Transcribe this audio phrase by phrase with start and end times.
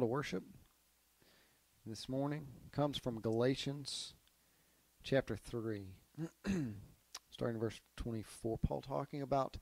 [0.00, 0.42] call to worship
[1.84, 4.14] this morning comes from Galatians
[5.02, 5.88] chapter 3,
[7.30, 8.56] starting verse 24.
[8.58, 9.58] Paul talking about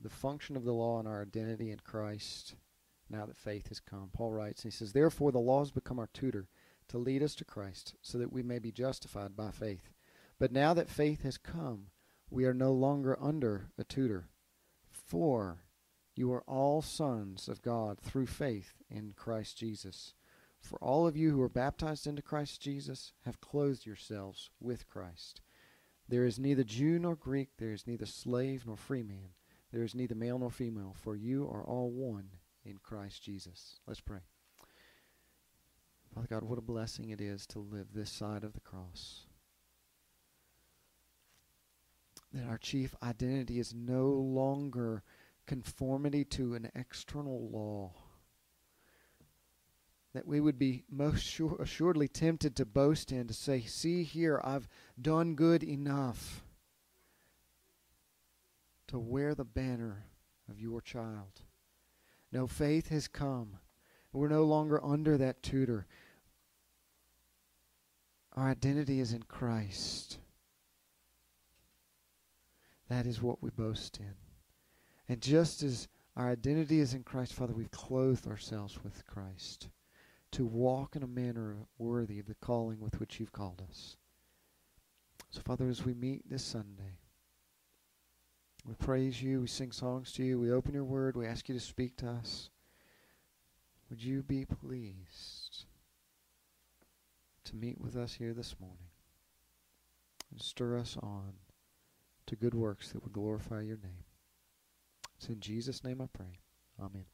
[0.00, 2.54] the function of the law and our identity in Christ
[3.10, 4.10] now that faith has come.
[4.12, 6.46] Paul writes, he says, Therefore the law has become our tutor
[6.88, 9.90] to lead us to Christ so that we may be justified by faith.
[10.38, 11.86] But now that faith has come,
[12.30, 14.28] we are no longer under a tutor.
[14.92, 15.63] For
[16.16, 20.14] you are all sons of God through faith in Christ Jesus.
[20.60, 25.40] For all of you who are baptized into Christ Jesus have clothed yourselves with Christ.
[26.08, 29.30] There is neither Jew nor Greek, there is neither slave nor free man,
[29.72, 32.28] there is neither male nor female, for you are all one
[32.64, 33.80] in Christ Jesus.
[33.86, 34.20] Let's pray.
[36.14, 39.26] Father God, what a blessing it is to live this side of the cross.
[42.32, 45.02] That our chief identity is no longer
[45.46, 47.92] conformity to an external law.
[50.14, 54.40] That we would be most sure, assuredly tempted to boast in, to say, See here,
[54.44, 54.68] I've
[55.00, 56.44] done good enough
[58.88, 60.04] to wear the banner
[60.48, 61.40] of your child.
[62.30, 63.56] No, faith has come.
[64.12, 65.86] We're no longer under that tutor.
[68.36, 70.18] Our identity is in Christ.
[72.88, 74.14] That is what we boast in.
[75.08, 79.68] And just as our identity is in Christ, Father, we've clothed ourselves with Christ
[80.32, 83.96] to walk in a manner worthy of the calling with which you've called us.
[85.30, 86.98] So, Father, as we meet this Sunday,
[88.64, 91.54] we praise you, we sing songs to you, we open your word, we ask you
[91.54, 92.50] to speak to us.
[93.90, 95.66] Would you be pleased
[97.44, 98.88] to meet with us here this morning
[100.30, 101.34] and stir us on
[102.26, 104.03] to good works that would glorify your name?
[105.16, 106.38] It's in Jesus' name I pray.
[106.80, 107.04] Amen.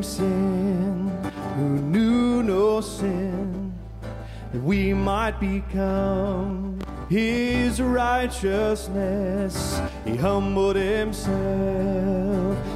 [0.00, 1.08] sin,
[1.56, 3.47] who knew no sin
[4.52, 6.78] that we might become
[7.08, 9.80] his righteousness.
[10.04, 11.36] He humbled himself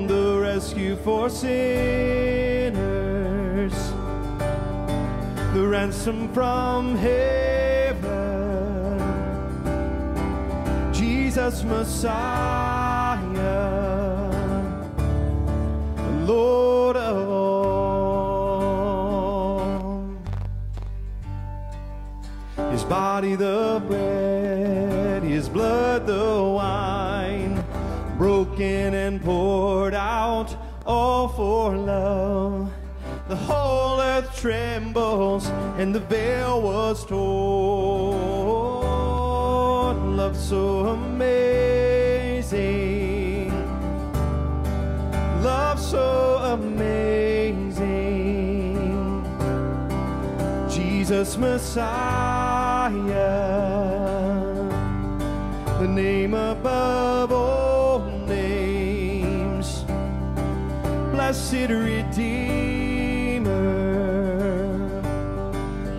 [0.06, 3.92] the rescue for sinners,
[5.54, 7.62] the ransom from heaven,
[10.94, 12.65] Jesus Messiah.
[16.26, 20.18] Lord of all.
[22.72, 27.64] His body the bread, His blood the wine,
[28.18, 30.48] broken and poured out
[30.84, 32.72] all for love.
[33.28, 35.46] The whole earth trembles
[35.78, 38.16] and the veil was torn.
[40.16, 41.55] Love so amazing
[45.90, 48.86] so amazing.
[50.68, 52.90] Jesus Messiah,
[55.80, 59.84] the name above all names,
[61.12, 63.54] blessed Redeemer,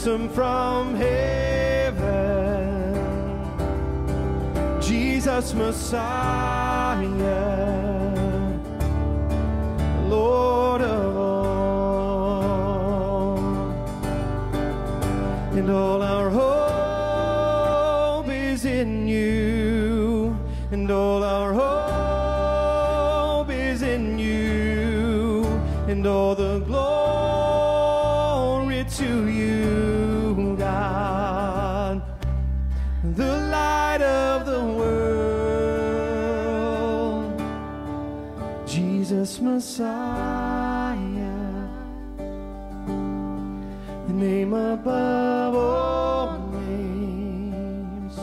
[0.06, 2.02] ransom from heaven,
[4.82, 7.00] Jesus Messiah,
[10.08, 13.38] Lord of all,
[15.54, 16.30] and all our
[18.22, 20.34] hope is in you,
[20.72, 21.52] and all our
[23.36, 25.44] hope is in you,
[25.90, 26.59] and all the
[39.20, 40.96] this Messiah,
[44.08, 48.16] the name above all names,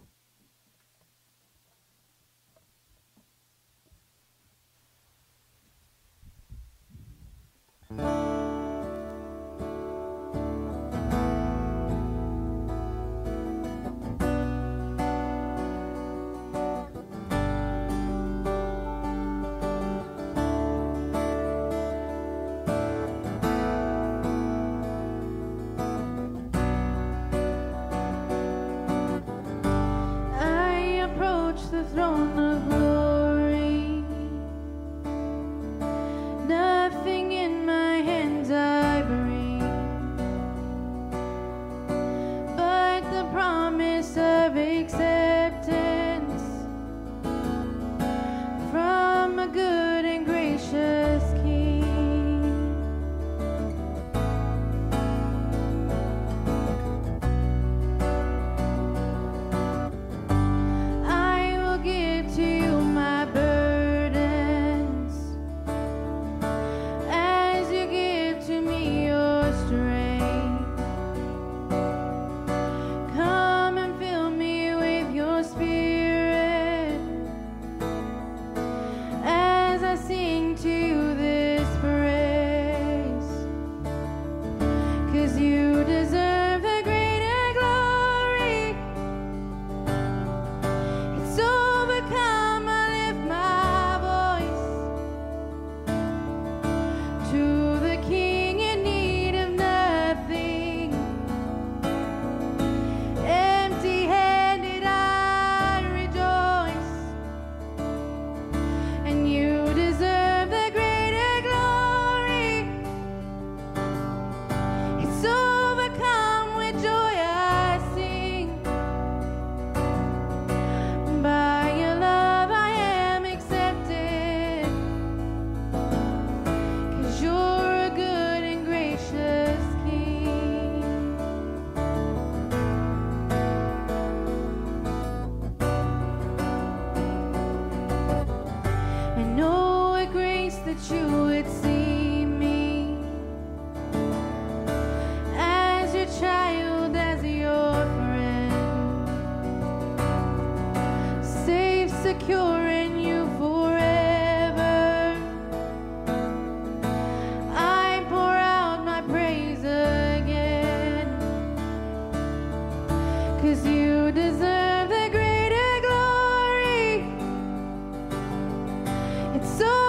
[169.56, 169.87] So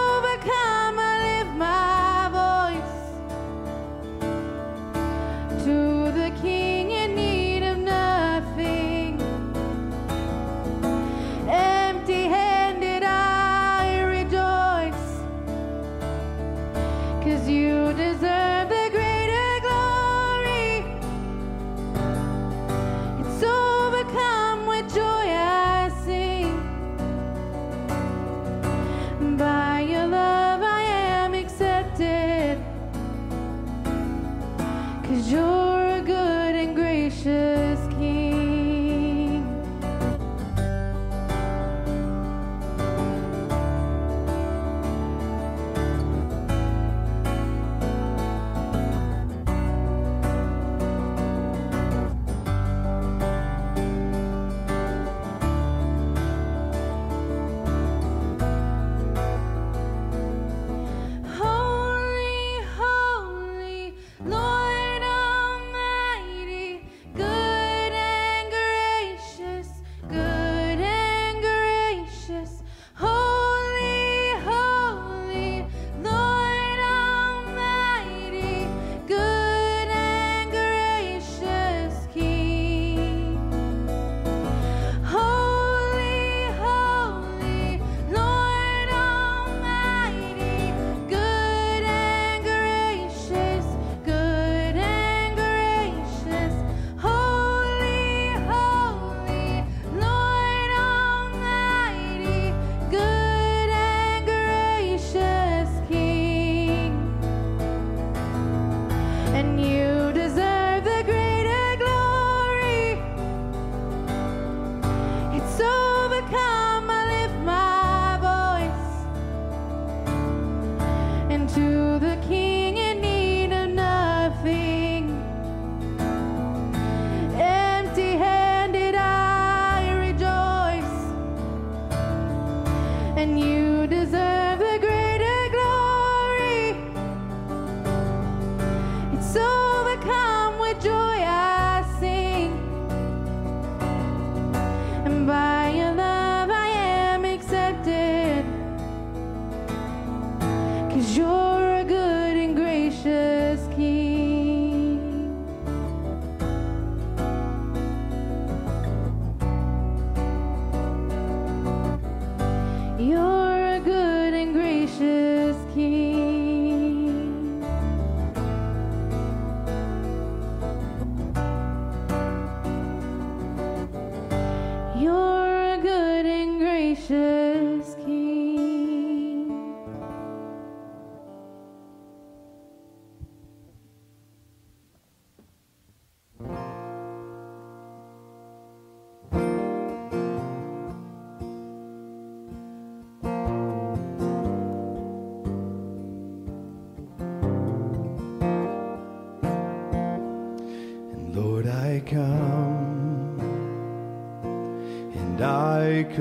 [150.99, 151.48] Cause you're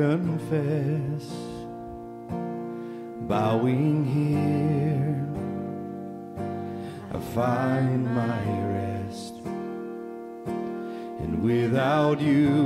[0.01, 1.25] confess,
[3.27, 5.19] bowing here,
[7.13, 9.35] I find my rest,
[11.27, 12.58] and without you.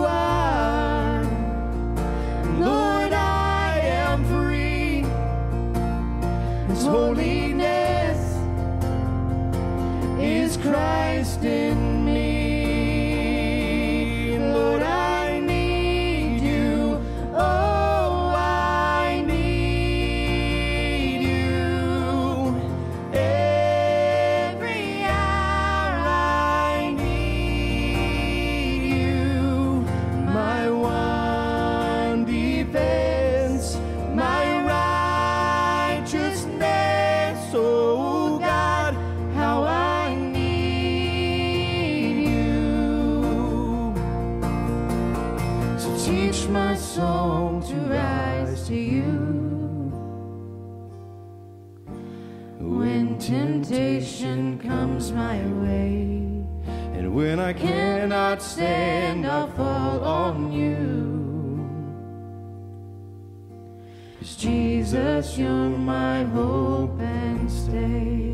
[65.39, 68.33] you're my hope and stay.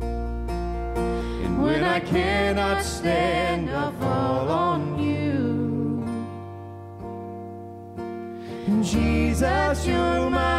[0.00, 5.54] And when I cannot stand, I fall on you.
[8.66, 10.57] And Jesus, you're my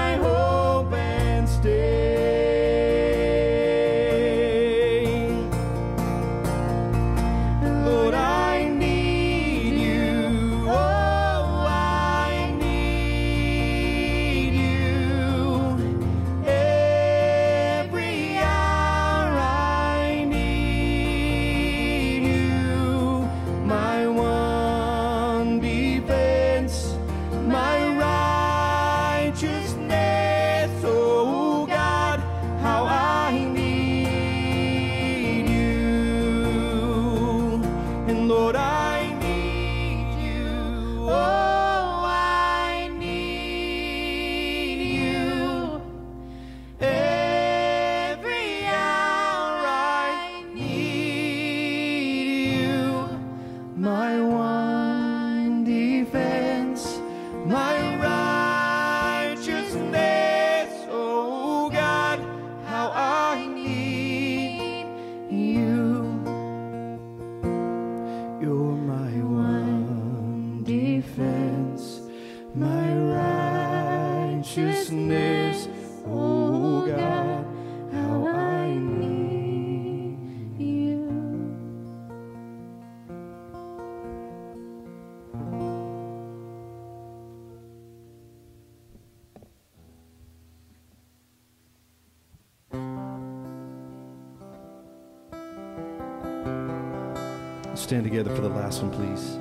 [97.89, 99.33] stand together for the last one, please.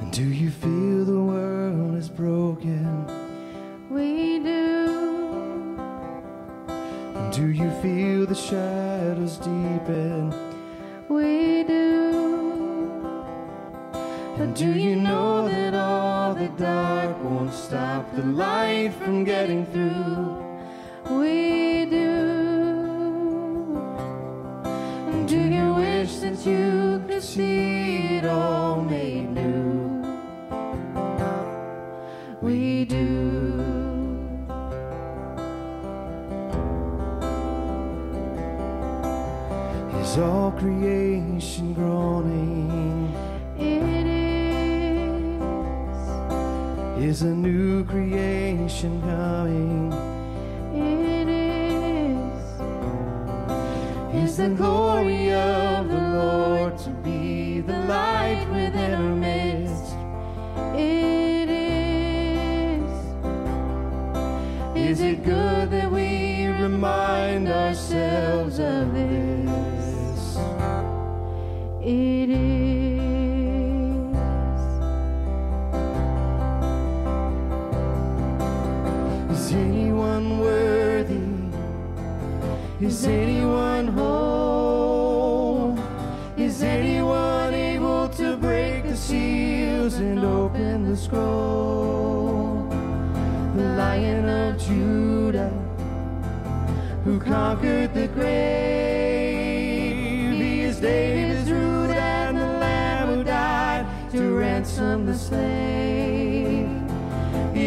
[0.00, 0.93] And do you feel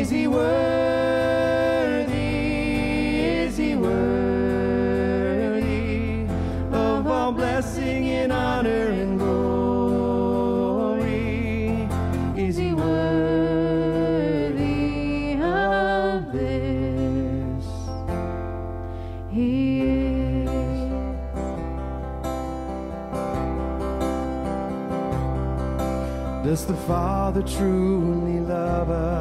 [0.10, 2.12] Is he worthy?
[3.44, 6.24] Is he worthy
[6.72, 11.90] of all blessing and honor and glory?
[12.42, 17.66] Is he worthy of this?
[19.30, 20.90] He is.
[26.48, 29.17] Does the Father truly love us?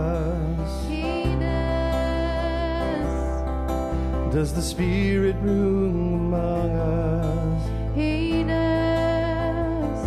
[4.36, 7.96] does the Spirit roam among us?
[7.96, 10.06] He does.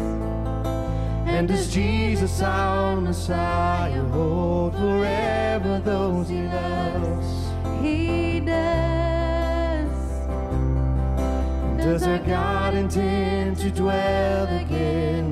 [1.27, 7.27] And does Jesus, our Messiah, hold forever those he loves?
[7.81, 9.97] He does.
[11.83, 15.28] Does our God intend to dwell again?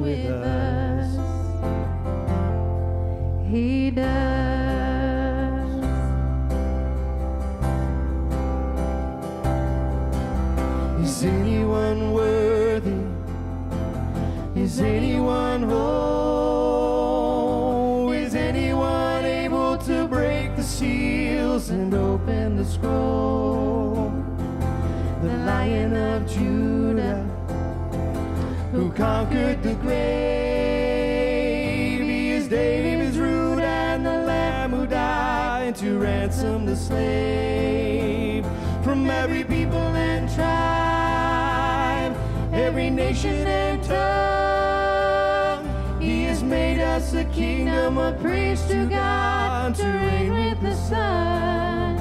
[36.87, 38.45] slave
[38.81, 42.13] from every people and tribe,
[42.53, 45.63] every nation and tongue.
[46.01, 51.97] He has made us a kingdom, a priest to God, to reign with the Son.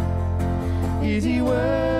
[1.05, 1.96] Is he worthy?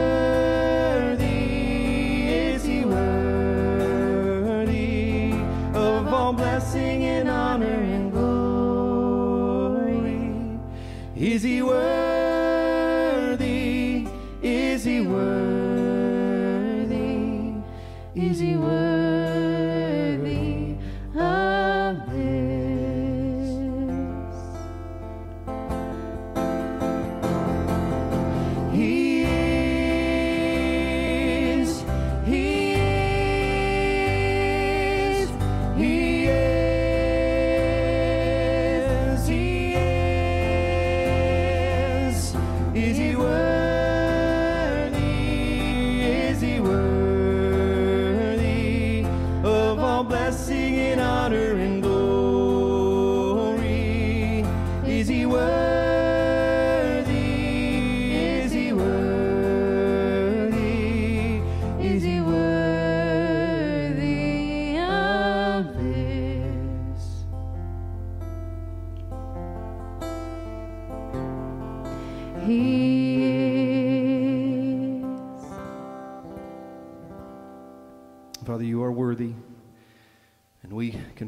[18.42, 18.86] easy word.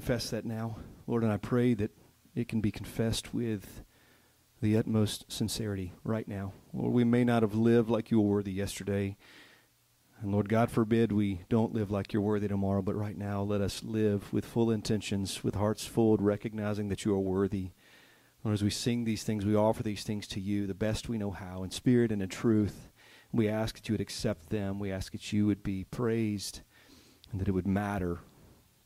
[0.08, 1.90] confess that now, Lord, and I pray that
[2.34, 3.82] it can be confessed with
[4.62, 6.54] the utmost sincerity right now.
[6.72, 9.18] Lord, we may not have lived like you were worthy yesterday.
[10.22, 13.60] And Lord, God forbid we don't live like you're worthy tomorrow, but right now let
[13.60, 17.72] us live with full intentions, with hearts full, recognizing that you are worthy.
[18.42, 21.18] Lord, as we sing these things, we offer these things to you the best we
[21.18, 22.88] know how, in spirit and in truth.
[23.30, 24.78] We ask that you would accept them.
[24.78, 26.60] We ask that you would be praised
[27.30, 28.20] and that it would matter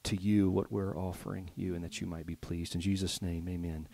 [0.05, 2.75] to you what we're offering you and that you might be pleased.
[2.75, 3.89] In Jesus' name, amen.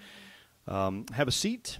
[0.66, 1.78] Um, have a seat.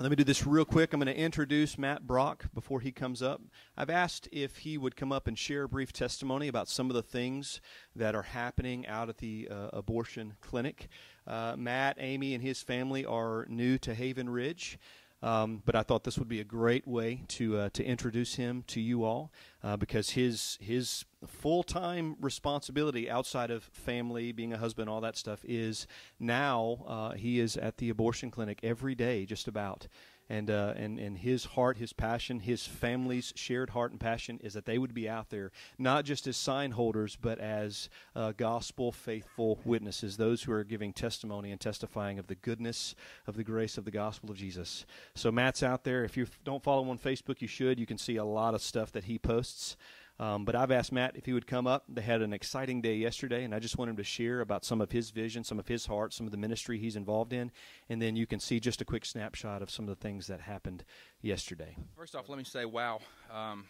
[0.00, 0.92] Let me do this real quick.
[0.92, 3.40] I'm going to introduce Matt Brock before he comes up.
[3.76, 6.94] I've asked if he would come up and share a brief testimony about some of
[6.94, 7.60] the things
[7.96, 10.86] that are happening out at the uh, abortion clinic.
[11.26, 14.78] Uh, Matt, Amy, and his family are new to Haven Ridge.
[15.22, 18.62] Um, but I thought this would be a great way to uh, to introduce him
[18.68, 19.32] to you all
[19.64, 25.16] uh, because his his full time responsibility outside of family, being a husband, all that
[25.16, 25.88] stuff is
[26.20, 29.88] now uh, he is at the abortion clinic every day, just about
[30.30, 34.54] and uh, and and his heart, his passion, his family's shared heart and passion is
[34.54, 38.92] that they would be out there not just as sign holders, but as uh, gospel
[38.92, 42.94] faithful witnesses, those who are giving testimony and testifying of the goodness
[43.26, 44.84] of the grace of the gospel of Jesus.
[45.14, 46.04] So Matt's out there.
[46.04, 47.78] If you don't follow him on Facebook, you should.
[47.80, 49.76] You can see a lot of stuff that he posts.
[50.20, 51.84] Um, but I've asked Matt if he would come up.
[51.88, 54.80] They had an exciting day yesterday, and I just want him to share about some
[54.80, 57.52] of his vision, some of his heart, some of the ministry he's involved in.
[57.88, 60.40] And then you can see just a quick snapshot of some of the things that
[60.40, 60.84] happened
[61.22, 61.76] yesterday.
[61.96, 63.00] First off, let me say, wow,
[63.32, 63.66] um,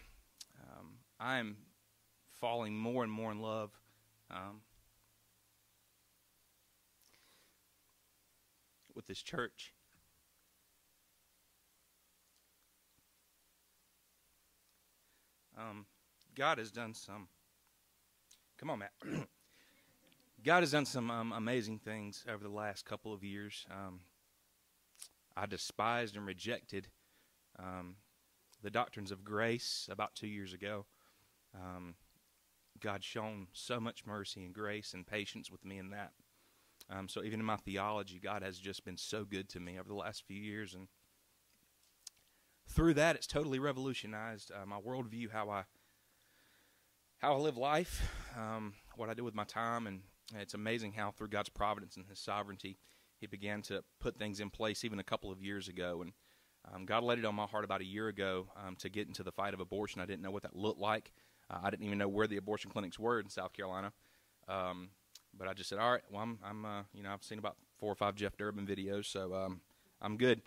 [0.79, 1.57] um, I'm
[2.39, 3.71] falling more and more in love.
[4.31, 4.61] Um,
[8.95, 9.73] with this church.
[15.57, 15.85] Um,
[16.39, 17.27] God has done some.
[18.57, 18.93] Come on, Matt.
[20.45, 23.65] God has done some um, amazing things over the last couple of years.
[23.69, 23.99] Um,
[25.35, 26.87] I despised and rejected
[27.61, 27.97] um,
[28.63, 30.85] the doctrines of grace about two years ago.
[31.53, 31.95] Um,
[32.79, 36.11] God shown so much mercy and grace and patience with me in that.
[36.89, 39.89] Um, so even in my theology, God has just been so good to me over
[39.89, 40.87] the last few years, and
[42.65, 45.63] through that, it's totally revolutionized uh, my worldview, how I
[47.19, 48.01] how I live life,
[48.37, 49.99] um, what I do with my time, and
[50.37, 52.77] it's amazing how through God's providence and His sovereignty,
[53.19, 56.01] He began to put things in place even a couple of years ago.
[56.01, 56.13] And
[56.73, 59.23] um, God laid it on my heart about a year ago um, to get into
[59.23, 59.99] the fight of abortion.
[60.01, 61.11] I didn't know what that looked like.
[61.51, 63.91] Uh, I didn't even know where the abortion clinics were in South Carolina.
[64.47, 64.87] Um,
[65.37, 67.57] but I just said, all right, well, I'm, I'm uh, you know, I've seen about
[67.79, 69.59] four or five Jeff Durbin videos, so um,
[70.01, 70.41] I'm good.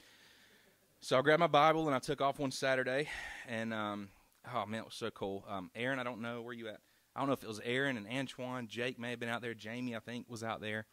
[1.00, 3.08] So I grabbed my Bible and I took off one Saturday,
[3.48, 4.08] and um,
[4.54, 5.44] oh man, it was so cool.
[5.48, 6.80] Um, Aaron, I don't know where you at.
[7.14, 9.54] I don't know if it was Aaron and Antoine, Jake may have been out there.
[9.54, 10.86] Jamie, I think, was out there.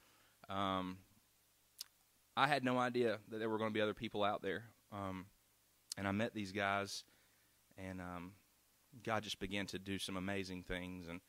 [0.50, 0.98] Um,
[2.36, 4.66] I had no idea that there were going to be other people out there.
[4.92, 5.26] Um,
[5.98, 7.04] and I met these guys,
[7.78, 8.34] and um,
[9.04, 11.22] God just began to do some amazing things and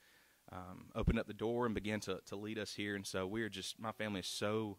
[0.52, 2.96] um, opened up the door and began to, to lead us here.
[2.96, 4.76] And so we're just, my family is so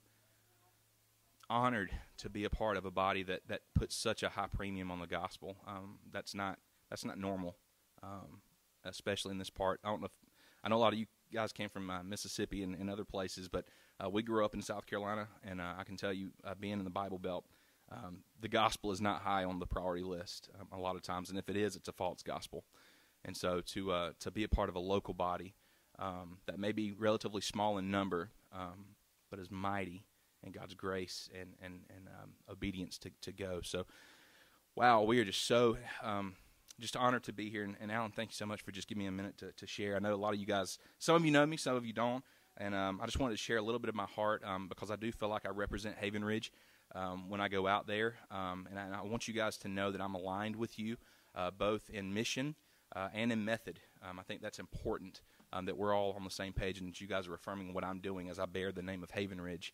[1.49, 4.91] honored to be a part of a body that, that puts such a high premium
[4.91, 5.56] on the gospel.
[5.67, 6.60] Um, that's not
[6.91, 7.56] that's not normal,
[8.04, 8.41] um,
[8.84, 9.80] especially in this part.
[9.84, 10.08] I don't know.
[10.08, 10.30] If,
[10.63, 13.47] I know a lot of you guys came from uh, Mississippi and, and, other places,
[13.47, 13.65] but
[14.04, 16.73] uh, we grew up in South Carolina, and uh, I can tell you, uh, being
[16.73, 17.45] in the Bible Belt,
[17.91, 21.30] um, the gospel is not high on the priority list um, a lot of times,
[21.30, 22.65] and if it is, it's a false gospel.
[23.23, 25.54] And so, to uh, to be a part of a local body
[25.99, 28.95] um, that may be relatively small in number, um,
[29.30, 30.04] but is mighty
[30.43, 33.60] in God's grace and and and um, obedience to to go.
[33.63, 33.86] So,
[34.75, 36.36] wow, we are just so um,
[36.82, 37.63] just honored to be here.
[37.63, 39.67] And, and, Alan, thank you so much for just giving me a minute to, to,
[39.67, 39.96] share.
[39.96, 41.94] I know a lot of you guys, some of you know me, some of you
[41.94, 42.24] don't.
[42.58, 44.91] And um, I just wanted to share a little bit of my heart um, because
[44.91, 46.52] I do feel like I represent Haven Ridge
[46.94, 48.15] um, when I go out there.
[48.30, 50.98] Um, and I, and, I, want you guys to know that I'm aligned with you
[51.36, 52.56] uh, both in mission
[52.94, 53.80] uh, and in method.
[54.08, 55.22] Um, I think that's important
[55.54, 57.86] um, that we're all on the same page and that you guys are affirming what
[57.86, 59.74] I'm doing as I bear the name of Haven Ridge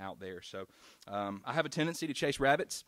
[0.00, 0.42] out there.
[0.42, 0.66] So
[1.10, 2.84] I have a tendency to chase rabbits.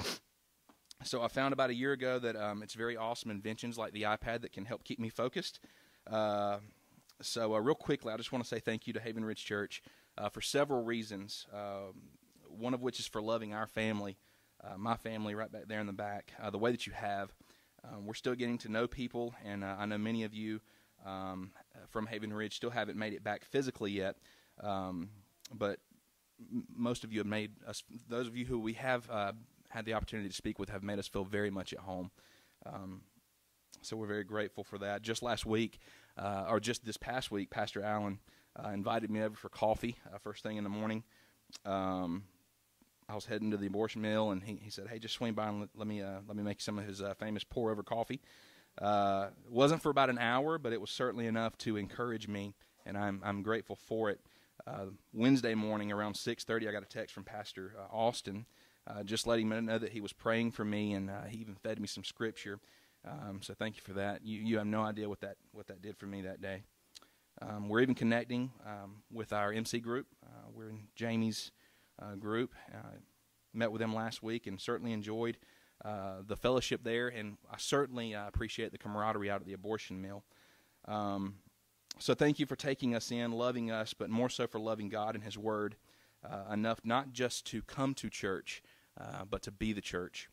[1.03, 4.03] So I found about a year ago that um, it's very awesome inventions like the
[4.03, 5.61] iPad that can help keep me focused.
[6.07, 6.59] Uh,
[7.23, 9.83] so, uh, real quickly, I just want to say thank you to Haven Ridge Church
[10.19, 11.47] uh, for several reasons.
[11.53, 12.11] Um,
[12.49, 14.19] one of which is for loving our family,
[14.65, 17.33] uh, my family right back there in the back, uh, the way that you have.
[17.85, 20.61] Um, we're still getting to know people, and uh, I know many of you
[21.07, 21.53] um,
[21.89, 24.17] from Haven Ridge still haven't made it back physically yet,
[24.63, 25.09] um,
[25.55, 25.79] but
[26.75, 29.09] most of you have made us, those of you who we have
[29.71, 32.11] had the opportunity to speak with have made us feel very much at home.
[32.67, 33.03] Um,
[33.83, 35.01] so we're very grateful for that.
[35.03, 35.79] Just last week,
[36.19, 38.19] uh, or just this past week, Pastor Allen
[38.63, 41.03] uh, invited me over for coffee uh, first thing in the morning.
[41.65, 42.25] Um,
[43.09, 45.49] I was heading to the abortion mill, and he, he said, "Hey, just swing by
[45.49, 47.83] and let, let me uh, let me make some of his uh, famous pour over
[47.83, 48.21] coffee."
[48.81, 52.55] Uh, wasn't for about an hour, but it was certainly enough to encourage me,
[52.85, 54.21] and I'm I'm grateful for it.
[55.13, 58.47] Wednesday morning around 6:30, I got a text from Pastor Austin
[58.99, 61.55] uh, just letting him know that he was praying for me, and uh, he even
[61.55, 62.59] fed me some scripture.
[63.07, 64.25] Um, so thank you for that.
[64.25, 66.63] You, you have no idea what that what that did for me that day.
[67.41, 70.07] Um, we're even connecting um, with our MC group.
[70.25, 71.53] Uh, we're in Jamie's
[72.01, 72.55] uh, group.
[72.73, 72.77] Uh,
[73.55, 75.37] met with them last week and certainly enjoyed
[75.85, 80.23] uh, the fellowship there, and I certainly appreciate the camaraderie out at the abortion mill.
[80.87, 81.37] Um,
[81.99, 85.15] so thank you for taking us in, loving us, but more so for loving God
[85.15, 85.77] and His Word
[86.53, 88.63] enough not just to come to church
[89.01, 90.29] uh, but to be the church.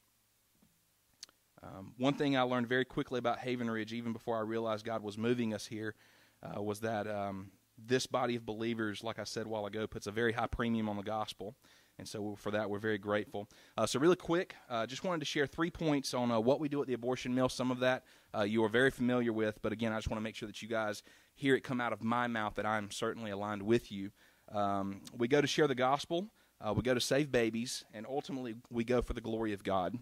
[1.64, 5.02] Um, one thing I learned very quickly about Haven Ridge, even before I realized God
[5.02, 5.96] was moving us here,
[6.44, 7.50] uh, was that um,
[7.84, 10.88] this body of believers, like I said a while ago, puts a very high premium
[10.88, 11.56] on the gospel.
[12.00, 13.50] And so for that, we're very grateful.
[13.76, 16.70] Uh, so, really quick, uh, just wanted to share three points on uh, what we
[16.70, 17.50] do at the abortion mill.
[17.50, 18.04] Some of that
[18.38, 20.62] uh, you are very familiar with, but again, I just want to make sure that
[20.62, 21.02] you guys
[21.34, 24.12] hear it come out of my mouth that I'm certainly aligned with you.
[24.54, 26.30] Um, we go to share the gospel.
[26.60, 29.98] Uh, we go to save babies, and ultimately we go for the glory of God.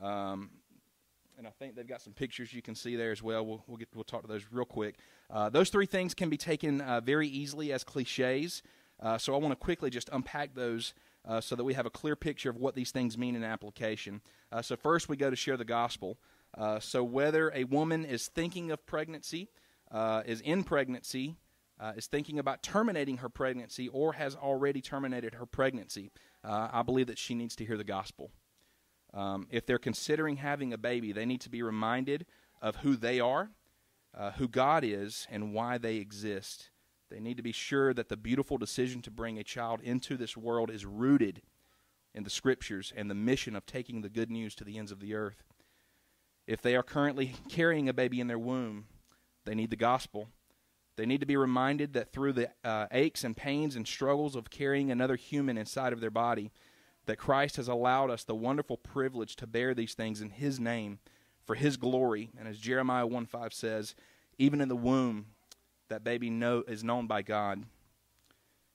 [0.00, 0.50] Um,
[1.38, 3.44] and I think they've got some pictures you can see there as well.
[3.46, 4.96] We'll, we'll, get, we'll talk to those real quick.
[5.30, 8.62] Uh, those three things can be taken uh, very easily as cliches,
[9.00, 10.92] uh, so I want to quickly just unpack those
[11.26, 14.20] uh, so that we have a clear picture of what these things mean in application.
[14.52, 16.18] Uh, so, first, we go to share the gospel.
[16.80, 19.48] so, whether a woman is thinking of pregnancy,
[20.26, 21.36] is in pregnancy,
[21.80, 26.10] uh, is thinking about terminating her pregnancy or has already terminated her pregnancy,
[26.44, 28.30] uh, I believe that she needs to hear the gospel.
[29.14, 32.26] Um, if they're considering having a baby, they need to be reminded
[32.60, 33.50] of who they are,
[34.16, 36.70] uh, who God is, and why they exist.
[37.10, 40.36] They need to be sure that the beautiful decision to bring a child into this
[40.36, 41.40] world is rooted
[42.14, 45.00] in the scriptures and the mission of taking the good news to the ends of
[45.00, 45.42] the earth.
[46.46, 48.84] If they are currently carrying a baby in their womb,
[49.44, 50.28] they need the gospel
[51.00, 54.50] they need to be reminded that through the uh, aches and pains and struggles of
[54.50, 56.50] carrying another human inside of their body,
[57.06, 60.98] that Christ has allowed us the wonderful privilege to bear these things in his name
[61.46, 62.28] for his glory.
[62.38, 63.94] And as Jeremiah 1 5 says,
[64.36, 65.24] even in the womb,
[65.88, 67.64] that baby know, is known by God.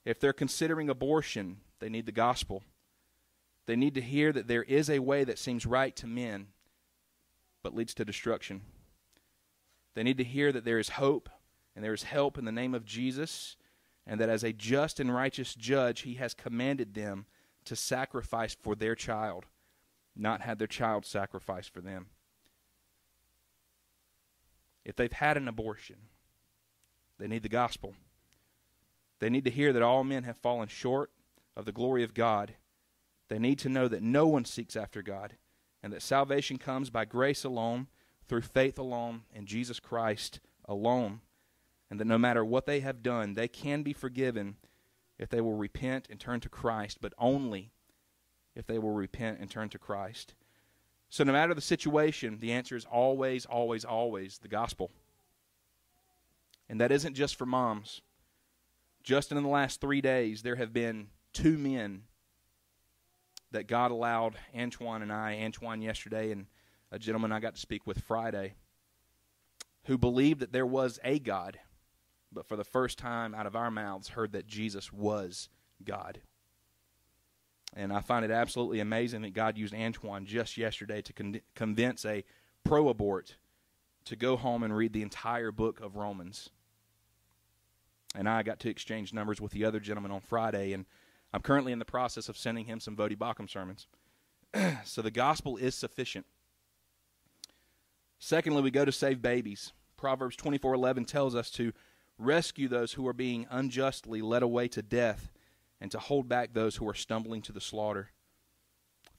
[0.04, 2.64] If they're considering abortion, they need the gospel.
[3.66, 6.48] They need to hear that there is a way that seems right to men,
[7.62, 8.62] but leads to destruction.
[9.94, 11.30] They need to hear that there is hope
[11.76, 13.54] and there is help in the name of Jesus,
[14.06, 17.26] and that as a just and righteous judge, he has commanded them
[17.66, 19.44] to sacrifice for their child,
[20.16, 22.06] not had their child sacrificed for them.
[24.86, 25.96] If they've had an abortion,
[27.18, 27.94] they need the gospel.
[29.18, 31.10] They need to hear that all men have fallen short
[31.56, 32.54] of the glory of God.
[33.28, 35.34] They need to know that no one seeks after God
[35.82, 37.88] and that salvation comes by grace alone,
[38.28, 41.20] through faith alone, in Jesus Christ alone
[41.90, 44.56] and that no matter what they have done, they can be forgiven
[45.18, 47.70] if they will repent and turn to Christ, but only
[48.54, 50.34] if they will repent and turn to Christ.
[51.08, 54.90] So, no matter the situation, the answer is always, always, always the gospel.
[56.68, 58.00] And that isn't just for moms.
[59.04, 62.02] Just in the last three days, there have been two men
[63.52, 66.46] that God allowed Antoine and I, Antoine yesterday, and
[66.90, 68.54] a gentleman I got to speak with Friday,
[69.84, 71.56] who believed that there was a God
[72.36, 75.48] but for the first time out of our mouths heard that Jesus was
[75.82, 76.20] God.
[77.74, 82.04] And I find it absolutely amazing that God used Antoine just yesterday to con- convince
[82.04, 82.24] a
[82.62, 83.36] pro abort
[84.04, 86.50] to go home and read the entire book of Romans.
[88.14, 90.84] And I got to exchange numbers with the other gentleman on Friday, and
[91.32, 93.86] I'm currently in the process of sending him some Vodi Bakum sermons.
[94.84, 96.26] so the gospel is sufficient.
[98.18, 99.72] Secondly, we go to save babies.
[99.96, 101.72] Proverbs 24:11 tells us to
[102.18, 105.30] rescue those who are being unjustly led away to death,
[105.80, 108.10] and to hold back those who are stumbling to the slaughter.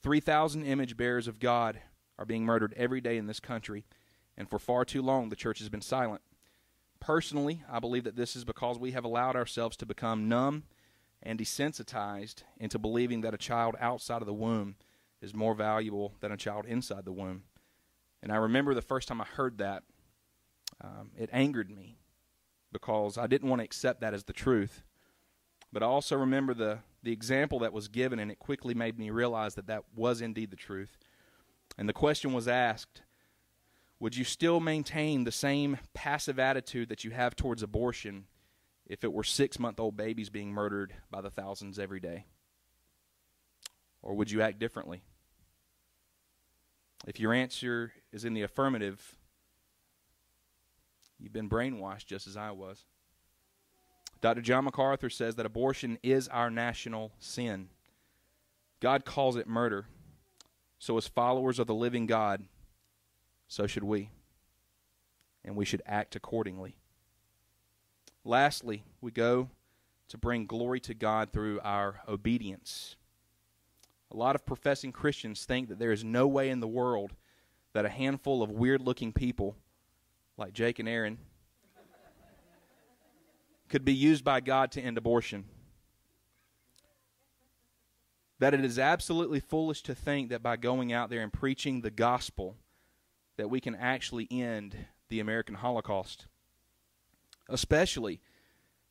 [0.02, 1.80] 3,000 image bearers of God
[2.18, 3.86] are being murdered every day in this country,
[4.36, 6.22] and for far too long the church has been silent.
[7.00, 10.64] Personally, I believe that this is because we have allowed ourselves to become numb
[11.22, 14.78] and desensitized into believing that a child outside of the womb
[15.22, 17.44] is more valuable than a child inside the womb.
[18.24, 19.84] And I remember the first time I heard that,
[20.82, 21.98] um, it angered me
[22.72, 24.84] because I didn't want to accept that as the truth.
[25.72, 29.10] But I also remember the, the example that was given, and it quickly made me
[29.10, 30.98] realize that that was indeed the truth.
[31.78, 33.02] And the question was asked
[34.00, 38.26] Would you still maintain the same passive attitude that you have towards abortion
[38.86, 42.26] if it were six month old babies being murdered by the thousands every day?
[44.02, 45.02] Or would you act differently?
[47.06, 49.17] If your answer is in the affirmative,
[51.20, 52.84] You've been brainwashed just as I was.
[54.22, 54.42] Dr.
[54.42, 57.70] John MacArthur says that abortion is our national sin.
[58.80, 59.86] God calls it murder.
[60.80, 62.44] So, as followers of the living God,
[63.48, 64.12] so should we.
[65.44, 66.78] And we should act accordingly.
[68.24, 69.50] Lastly, we go
[70.10, 72.96] to bring glory to God through our obedience.
[74.12, 77.12] A lot of professing Christians think that there is no way in the world
[77.74, 79.56] that a handful of weird looking people
[80.38, 81.18] like Jake and Aaron,
[83.70, 85.46] could be used by God to end abortion.
[88.40, 91.90] That it is absolutely foolish to think that by going out there and preaching the
[91.92, 92.56] gospel,
[93.36, 94.76] that we can actually end
[95.10, 96.28] the American Holocaust.
[97.50, 98.22] Especially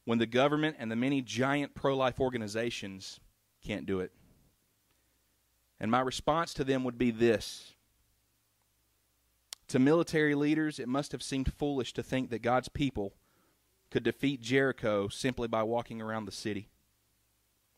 [0.04, 3.20] when the government and the many giant pro life organizations
[3.64, 4.12] can't do it.
[5.78, 7.75] And my response to them would be this
[9.68, 13.14] to military leaders, it must have seemed foolish to think that God's people
[13.90, 16.68] could defeat Jericho simply by walking around the city.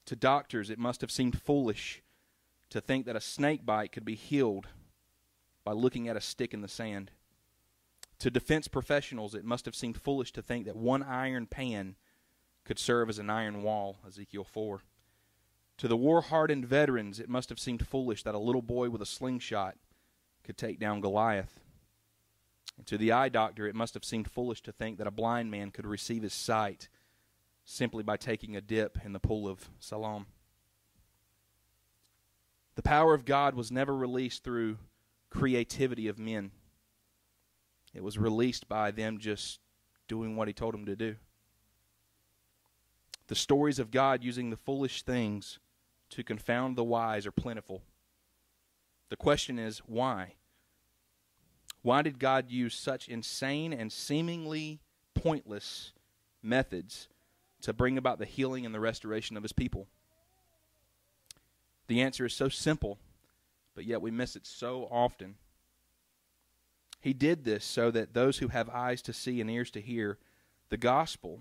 [0.07, 2.03] To doctors, it must have seemed foolish
[2.71, 4.67] to think that a snake bite could be healed
[5.65, 7.11] by looking at a stick in the sand.
[8.21, 11.97] To defense professionals, it must have seemed foolish to think that one iron pan
[12.65, 14.83] could serve as an iron wall, Ezekiel 4.
[15.79, 19.01] To the war hardened veterans, it must have seemed foolish that a little boy with
[19.01, 19.77] a slingshot
[20.43, 21.61] could take down Goliath.
[22.87, 25.71] To the eye doctor, it must have seemed foolish to think that a blind man
[25.71, 26.89] could receive his sight
[27.65, 30.27] simply by taking a dip in the pool of Siloam.
[32.77, 34.79] The power of God was never released through
[35.31, 36.53] creativity of men,
[37.95, 39.61] it was released by them just
[40.07, 41.17] doing what He told them to do.
[43.27, 45.59] The stories of God using the foolish things
[46.11, 47.83] to confound the wise are plentiful.
[49.09, 50.35] The question is, why?
[51.89, 54.79] Why did God use such insane and seemingly
[55.15, 55.93] pointless
[56.43, 57.09] methods
[57.63, 59.87] to bring about the healing and the restoration of his people?
[61.87, 62.99] The answer is so simple,
[63.75, 65.37] but yet we miss it so often.
[67.01, 70.19] He did this so that those who have eyes to see and ears to hear
[70.69, 71.41] the gospel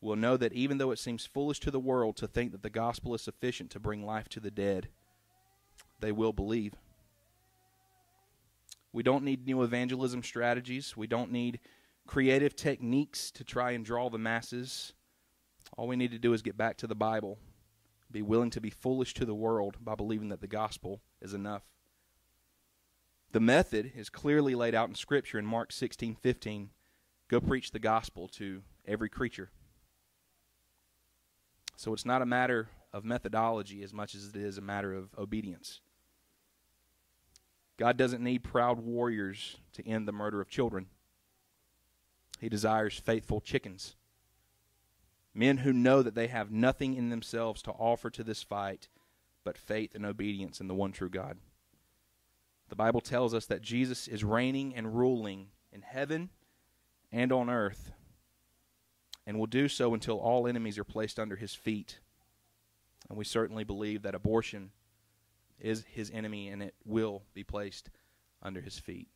[0.00, 2.70] will know that even though it seems foolish to the world to think that the
[2.70, 4.90] gospel is sufficient to bring life to the dead,
[5.98, 6.74] they will believe.
[8.92, 10.96] We don't need new evangelism strategies.
[10.96, 11.60] We don't need
[12.06, 14.92] creative techniques to try and draw the masses.
[15.78, 17.38] All we need to do is get back to the Bible,
[18.10, 21.62] be willing to be foolish to the world by believing that the gospel is enough.
[23.30, 26.70] The method is clearly laid out in Scripture in Mark 16 15.
[27.28, 29.50] Go preach the gospel to every creature.
[31.76, 35.08] So it's not a matter of methodology as much as it is a matter of
[35.16, 35.80] obedience.
[37.78, 40.86] God doesn't need proud warriors to end the murder of children.
[42.40, 43.94] He desires faithful chickens.
[45.34, 48.88] Men who know that they have nothing in themselves to offer to this fight
[49.44, 51.38] but faith and obedience in the one true God.
[52.68, 56.28] The Bible tells us that Jesus is reigning and ruling in heaven
[57.10, 57.92] and on earth
[59.26, 61.98] and will do so until all enemies are placed under his feet.
[63.08, 64.70] And we certainly believe that abortion
[65.60, 67.90] is his enemy, and it will be placed
[68.42, 69.08] under his feet.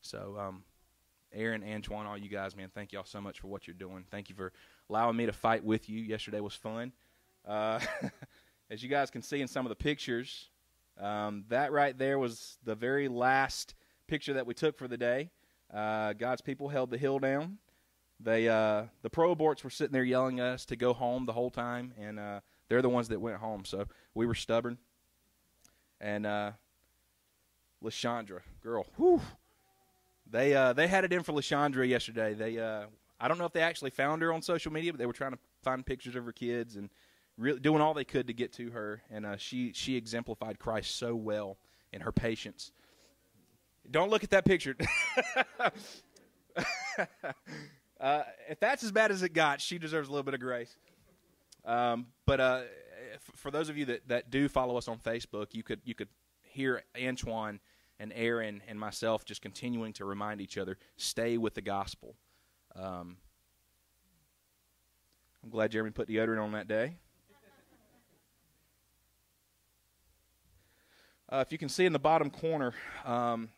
[0.00, 0.64] So, um,
[1.32, 4.04] Aaron, Antoine, all you guys, man, thank y'all so much for what you're doing.
[4.10, 4.52] Thank you for
[4.88, 6.00] allowing me to fight with you.
[6.00, 6.92] Yesterday was fun.
[7.46, 7.78] Uh,
[8.70, 10.48] as you guys can see in some of the pictures,
[10.98, 13.74] um, that right there was the very last
[14.06, 15.30] picture that we took for the day.
[15.72, 17.58] Uh, God's people held the hill down.
[18.18, 21.32] They, uh, the pro aborts were sitting there yelling at us to go home the
[21.32, 23.64] whole time, and uh, they're the ones that went home.
[23.64, 24.78] So we were stubborn
[26.00, 26.52] and uh,
[27.84, 29.20] Lashandra, girl, whew.
[30.30, 32.34] They uh, they had it in for Lashandra yesterday.
[32.34, 32.84] They uh,
[33.20, 35.32] I don't know if they actually found her on social media, but they were trying
[35.32, 36.88] to find pictures of her kids and
[37.36, 39.02] really doing all they could to get to her.
[39.10, 41.58] And uh, she she exemplified Christ so well
[41.92, 42.70] in her patience.
[43.90, 44.76] Don't look at that picture.
[48.00, 50.72] uh, if that's as bad as it got, she deserves a little bit of grace.
[51.64, 52.60] Um, but uh,
[53.18, 56.08] for those of you that, that do follow us on Facebook, you could you could
[56.42, 57.60] hear Antoine
[57.98, 62.16] and Aaron and myself just continuing to remind each other, stay with the gospel.
[62.74, 63.16] Um,
[65.42, 66.96] I'm glad Jeremy put deodorant on that day.
[71.32, 72.72] Uh, if you can see in the bottom corner,
[73.04, 73.50] um,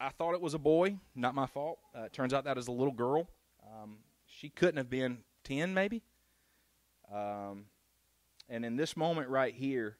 [0.00, 1.78] I thought it was a boy, not my fault.
[1.94, 3.28] Uh, turns out that is a little girl.
[3.62, 6.02] Um, she couldn't have been 10, maybe.
[7.14, 7.66] Um,
[8.50, 9.96] and in this moment right here,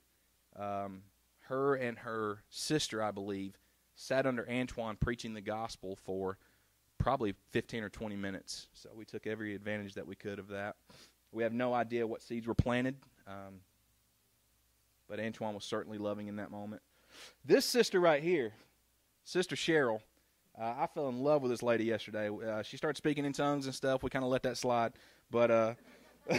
[0.59, 1.03] um,
[1.45, 3.57] her and her sister, I believe,
[3.95, 6.37] sat under Antoine preaching the gospel for
[6.99, 8.67] probably 15 or 20 minutes.
[8.75, 10.75] So we took every advantage that we could of that.
[11.31, 12.97] We have no idea what seeds were planted,
[13.29, 13.61] um,
[15.09, 16.83] but Antoine was certainly loving in that moment.
[17.45, 18.53] This sister right here,
[19.25, 20.01] Sister Cheryl,
[20.61, 22.29] uh, I fell in love with this lady yesterday.
[22.29, 24.03] Uh, she started speaking in tongues and stuff.
[24.03, 24.93] We kind of let that slide,
[25.31, 25.75] but uh,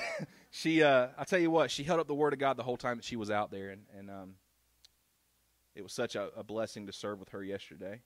[0.52, 2.76] she, uh, I tell you what, she held up the Word of God the whole
[2.78, 4.36] time that she was out there, and, and um,
[5.74, 8.02] it was such a, a blessing to serve with her yesterday.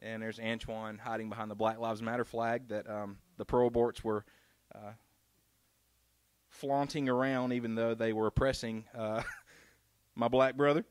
[0.00, 4.02] And there's Antoine hiding behind the Black Lives Matter flag that um, the pro aborts
[4.02, 4.24] were
[4.74, 4.90] uh,
[6.48, 9.22] flaunting around, even though they were oppressing uh,
[10.16, 10.84] my black brother.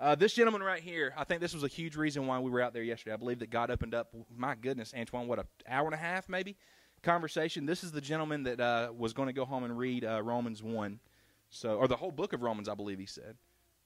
[0.00, 2.60] Uh, this gentleman right here, I think this was a huge reason why we were
[2.60, 3.14] out there yesterday.
[3.14, 6.28] I believe that God opened up, my goodness, Antoine, what, an hour and a half
[6.28, 6.56] maybe?
[7.04, 7.66] conversation.
[7.66, 10.62] This is the gentleman that uh, was going to go home and read uh, Romans
[10.62, 10.98] 1,
[11.50, 13.36] so or the whole book of Romans, I believe he said.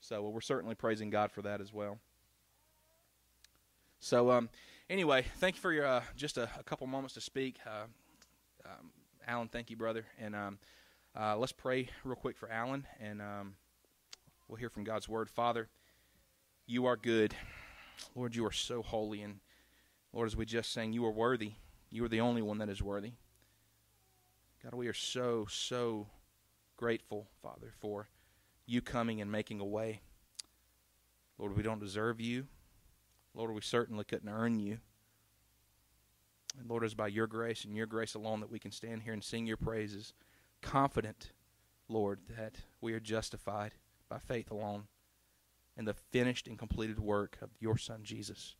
[0.00, 1.98] So well, we're certainly praising God for that as well.
[4.00, 4.48] So um,
[4.88, 7.56] anyway, thank you for your uh, just a, a, couple moments to speak.
[7.66, 7.86] Uh,
[8.64, 8.90] um,
[9.26, 10.06] Alan, thank you, brother.
[10.20, 10.58] And um,
[11.20, 13.54] uh, let's pray real quick for Alan, and um,
[14.48, 15.28] we'll hear from God's word.
[15.28, 15.68] Father,
[16.66, 17.34] you are good.
[18.14, 19.20] Lord, you are so holy.
[19.22, 19.40] And
[20.12, 21.52] Lord, as we just sang, you are worthy.
[21.90, 23.12] You are the only one that is worthy.
[24.62, 26.06] God, we are so, so
[26.76, 28.08] grateful, Father, for
[28.66, 30.00] you coming and making a way.
[31.38, 32.46] Lord, we don't deserve you.
[33.34, 34.78] Lord, we certainly couldn't earn you.
[36.58, 39.02] And Lord, it is by your grace and your grace alone that we can stand
[39.02, 40.12] here and sing your praises,
[40.60, 41.30] confident,
[41.88, 43.72] Lord, that we are justified
[44.08, 44.88] by faith alone
[45.76, 48.56] in the finished and completed work of your Son, Jesus.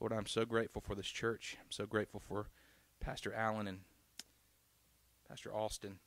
[0.00, 1.56] Lord, I'm so grateful for this church.
[1.60, 2.46] I'm so grateful for
[3.00, 3.80] Pastor Allen and
[5.28, 5.98] Pastor Austin.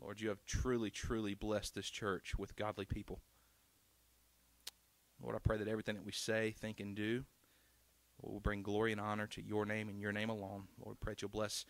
[0.00, 3.20] Lord, you have truly, truly blessed this church with godly people.
[5.20, 7.24] Lord, I pray that everything that we say, think, and do
[8.22, 10.64] will bring glory and honor to your name and your name alone.
[10.84, 11.64] Lord, pray that you'll bless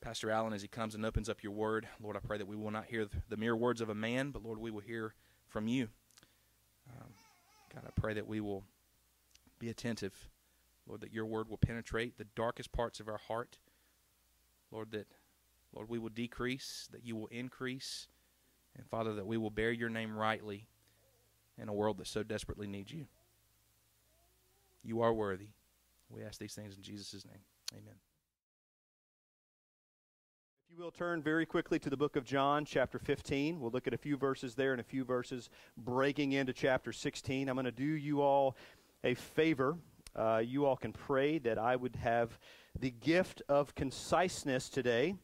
[0.00, 1.86] Pastor Allen as he comes and opens up your word.
[2.02, 4.42] Lord, I pray that we will not hear the mere words of a man, but
[4.44, 5.14] Lord, we will hear
[5.46, 5.84] from you.
[6.98, 7.10] Um,
[7.72, 8.64] God, I pray that we will
[9.60, 10.28] be attentive
[10.88, 13.58] Lord, that your word will penetrate the darkest parts of our heart.
[14.72, 15.06] Lord, that,
[15.74, 18.08] Lord, we will decrease, that you will increase,
[18.76, 20.66] and Father, that we will bear your name rightly
[21.60, 23.06] in a world that so desperately needs you.
[24.82, 25.48] You are worthy.
[26.08, 27.40] We ask these things in Jesus' name.
[27.72, 27.96] Amen.
[30.70, 33.60] If you will turn very quickly to the book of John, chapter 15.
[33.60, 37.48] We'll look at a few verses there and a few verses breaking into chapter 16.
[37.48, 38.56] I'm going to do you all
[39.04, 39.76] a favor
[40.18, 42.40] uh, you all can pray that I would have
[42.80, 45.14] the gift of conciseness today.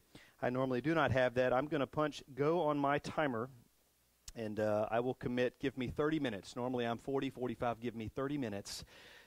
[0.41, 1.51] I normally do not have that.
[1.51, 3.49] I'm going to punch go on my timer,
[4.37, 6.55] and uh, I will commit, give me 30 minutes.
[6.55, 8.85] Normally I'm 40, 45, give me 30 minutes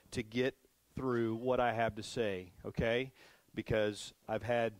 [0.09, 0.55] to get
[0.95, 3.11] through what I have to say, okay?
[3.53, 4.73] Because I've had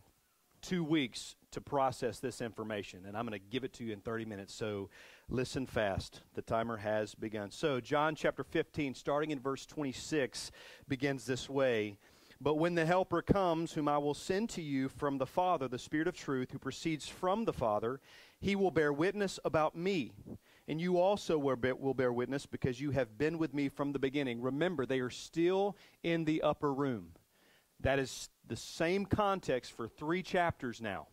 [0.64, 4.00] two weeks to process this information, and I'm going to give it to you in
[4.00, 4.56] 30 minutes.
[4.56, 4.90] So
[5.32, 6.22] Listen fast.
[6.34, 7.52] The timer has begun.
[7.52, 10.50] So, John chapter 15, starting in verse 26,
[10.88, 11.98] begins this way.
[12.42, 15.78] But when the Helper comes, whom I will send to you from the Father, the
[15.78, 18.00] Spirit of truth, who proceeds from the Father,
[18.40, 20.14] he will bear witness about me.
[20.68, 24.42] And you also will bear witness because you have been with me from the beginning.
[24.42, 27.10] Remember, they are still in the upper room.
[27.82, 31.08] That is the same context for three chapters now.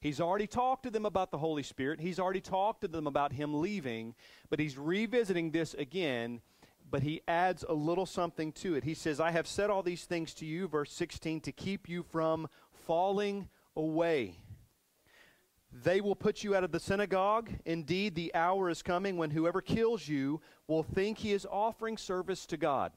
[0.00, 2.00] He's already talked to them about the Holy Spirit.
[2.00, 4.14] He's already talked to them about him leaving,
[4.48, 6.40] but he's revisiting this again,
[6.88, 8.84] but he adds a little something to it.
[8.84, 12.04] He says, I have said all these things to you, verse 16, to keep you
[12.04, 14.36] from falling away.
[15.72, 17.50] They will put you out of the synagogue.
[17.66, 22.46] Indeed, the hour is coming when whoever kills you will think he is offering service
[22.46, 22.92] to God.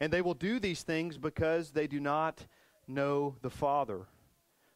[0.00, 2.46] And they will do these things because they do not
[2.88, 4.06] know the Father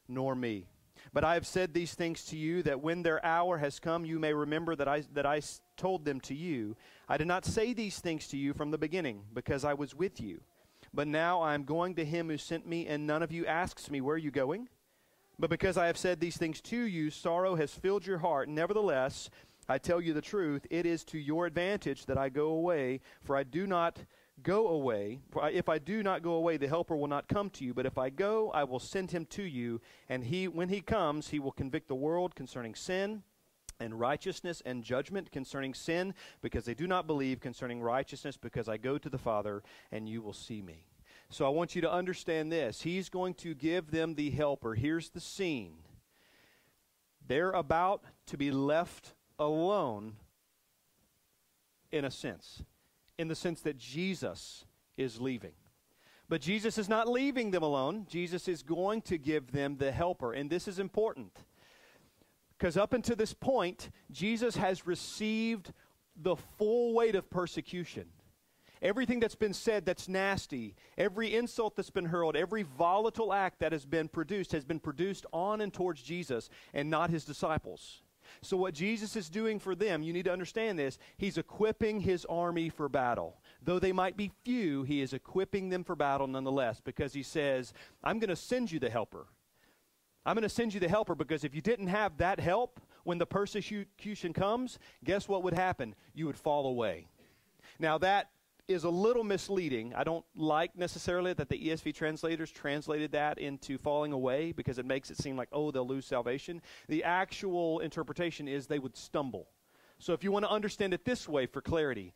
[0.08, 0.64] nor me.
[1.12, 4.18] But I have said these things to you that when their hour has come, you
[4.18, 5.40] may remember that I, that I
[5.76, 6.76] told them to you.
[7.08, 10.20] I did not say these things to you from the beginning because I was with
[10.20, 10.40] you.
[10.92, 13.90] But now I am going to him who sent me, and none of you asks
[13.90, 14.68] me, Where are you going?
[15.38, 18.48] But because I have said these things to you, sorrow has filled your heart.
[18.48, 19.30] Nevertheless,
[19.68, 23.36] I tell you the truth, it is to your advantage that I go away, for
[23.36, 23.98] I do not
[24.42, 25.18] Go away.
[25.52, 27.74] If I do not go away, the helper will not come to you.
[27.74, 29.80] But if I go, I will send him to you.
[30.08, 33.22] And he, when he comes, he will convict the world concerning sin
[33.80, 38.76] and righteousness and judgment concerning sin, because they do not believe concerning righteousness, because I
[38.76, 40.84] go to the Father and you will see me.
[41.30, 42.82] So I want you to understand this.
[42.82, 44.74] He's going to give them the helper.
[44.74, 45.74] Here's the scene.
[47.26, 50.14] They're about to be left alone
[51.92, 52.62] in a sense
[53.18, 54.64] in the sense that Jesus
[54.96, 55.52] is leaving.
[56.28, 58.06] But Jesus is not leaving them alone.
[58.08, 60.32] Jesus is going to give them the helper.
[60.32, 61.36] And this is important.
[62.56, 65.72] Because up until this point, Jesus has received
[66.16, 68.06] the full weight of persecution.
[68.82, 73.72] Everything that's been said that's nasty, every insult that's been hurled, every volatile act that
[73.72, 78.02] has been produced has been produced on and towards Jesus and not his disciples.
[78.42, 82.24] So, what Jesus is doing for them, you need to understand this, he's equipping his
[82.26, 83.38] army for battle.
[83.62, 87.72] Though they might be few, he is equipping them for battle nonetheless because he says,
[88.02, 89.26] I'm going to send you the helper.
[90.26, 93.18] I'm going to send you the helper because if you didn't have that help when
[93.18, 95.94] the persecution comes, guess what would happen?
[96.14, 97.06] You would fall away.
[97.78, 98.30] Now, that
[98.68, 99.94] is a little misleading.
[99.94, 104.84] I don't like necessarily that the ESV translators translated that into falling away because it
[104.84, 106.60] makes it seem like, oh, they'll lose salvation.
[106.86, 109.48] The actual interpretation is they would stumble.
[109.98, 112.12] So if you want to understand it this way for clarity,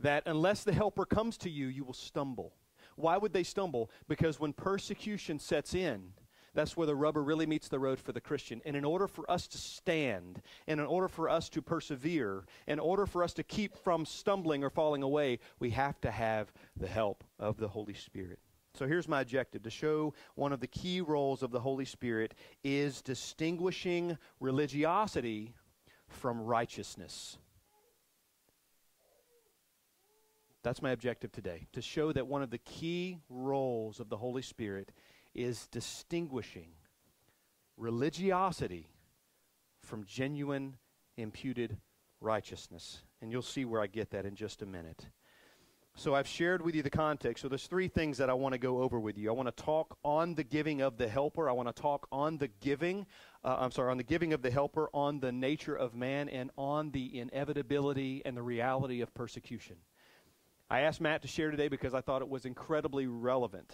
[0.00, 2.54] that unless the helper comes to you, you will stumble.
[2.96, 3.90] Why would they stumble?
[4.08, 6.12] Because when persecution sets in,
[6.56, 8.62] that's where the rubber really meets the road for the Christian.
[8.64, 12.78] And in order for us to stand, and in order for us to persevere, in
[12.78, 16.86] order for us to keep from stumbling or falling away, we have to have the
[16.86, 18.38] help of the Holy Spirit.
[18.72, 22.32] So here's my objective to show one of the key roles of the Holy Spirit
[22.64, 25.54] is distinguishing religiosity
[26.08, 27.36] from righteousness.
[30.62, 34.42] That's my objective today to show that one of the key roles of the Holy
[34.42, 34.90] Spirit
[35.36, 36.68] is distinguishing
[37.76, 38.88] religiosity
[39.82, 40.76] from genuine
[41.16, 41.76] imputed
[42.20, 43.02] righteousness.
[43.20, 45.06] And you'll see where I get that in just a minute.
[45.98, 47.40] So I've shared with you the context.
[47.42, 49.30] So there's three things that I want to go over with you.
[49.30, 51.48] I want to talk on the giving of the helper.
[51.48, 53.06] I want to talk on the giving.
[53.42, 56.50] Uh, I'm sorry, on the giving of the helper, on the nature of man, and
[56.58, 59.76] on the inevitability and the reality of persecution.
[60.68, 63.72] I asked Matt to share today because I thought it was incredibly relevant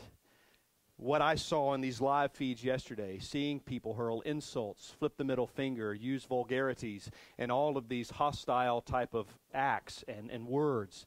[1.02, 5.46] what I saw in these live feeds yesterday, seeing people hurl insults, flip the middle
[5.46, 11.06] finger, use vulgarities, and all of these hostile type of acts and, and words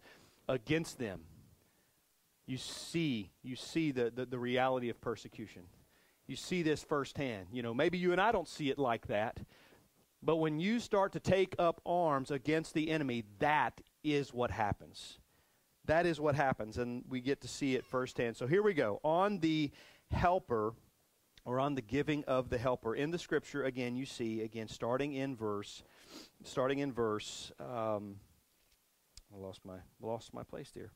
[0.50, 1.22] against them,
[2.46, 5.64] you see, you see the, the, the reality of persecution.
[6.28, 7.48] You see this firsthand.
[7.52, 9.40] You know, maybe you and I don't see it like that,
[10.22, 15.20] but when you start to take up arms against the enemy, that is what happens
[15.88, 18.36] that is what happens, and we get to see it firsthand.
[18.36, 19.00] So here we go.
[19.04, 19.72] On the
[20.12, 20.74] helper,
[21.46, 25.14] or on the giving of the helper in the scripture again you see again starting
[25.14, 25.84] in verse
[26.44, 28.16] starting in verse um,
[29.32, 30.90] i lost my lost my place there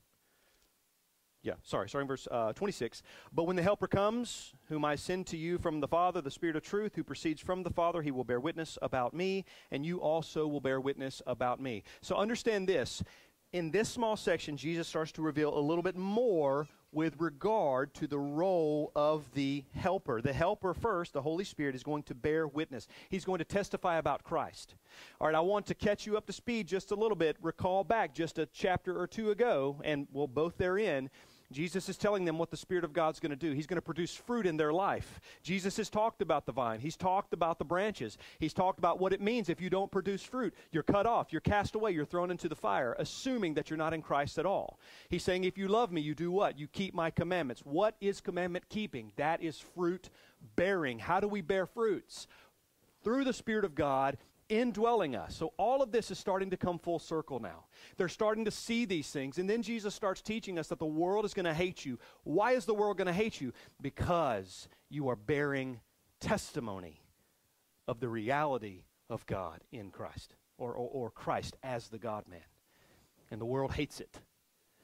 [1.44, 5.38] yeah sorry starting verse uh, 26 but when the helper comes whom i send to
[5.38, 8.24] you from the father the spirit of truth who proceeds from the father he will
[8.24, 13.04] bear witness about me and you also will bear witness about me so understand this
[13.52, 18.08] in this small section, Jesus starts to reveal a little bit more with regard to
[18.08, 20.22] the role of the helper.
[20.22, 22.88] The helper, first, the Holy Spirit, is going to bear witness.
[23.10, 24.76] He's going to testify about Christ.
[25.22, 27.84] All right, I want to catch you up to speed just a little bit, recall
[27.84, 31.10] back just a chapter or two ago, and we'll both therein.
[31.52, 33.54] Jesus is telling them what the Spirit of God's going to do.
[33.54, 35.20] He's going to produce fruit in their life.
[35.42, 39.14] Jesus has talked about the vine, He's talked about the branches, He's talked about what
[39.14, 40.54] it means if you don't produce fruit.
[40.72, 43.94] You're cut off, you're cast away, you're thrown into the fire, assuming that you're not
[43.94, 44.80] in Christ at all.
[45.10, 46.60] He's saying, If you love me, you do what?
[46.60, 47.62] You keep my commandments.
[47.66, 49.12] What is commandment keeping?
[49.16, 50.10] That is fruit
[50.56, 51.00] bearing.
[51.00, 52.28] How do we bear fruits?
[53.04, 54.18] Through the Spirit of God
[54.50, 55.36] indwelling us.
[55.36, 57.66] So all of this is starting to come full circle now.
[57.98, 59.38] They're starting to see these things.
[59.38, 62.00] And then Jesus starts teaching us that the world is going to hate you.
[62.24, 63.54] Why is the world going to hate you?
[63.82, 65.80] Because you are bearing
[66.20, 67.00] testimony
[67.88, 72.42] of the reality of God in Christ or, or, or Christ as the God man.
[73.32, 74.20] And the world hates it.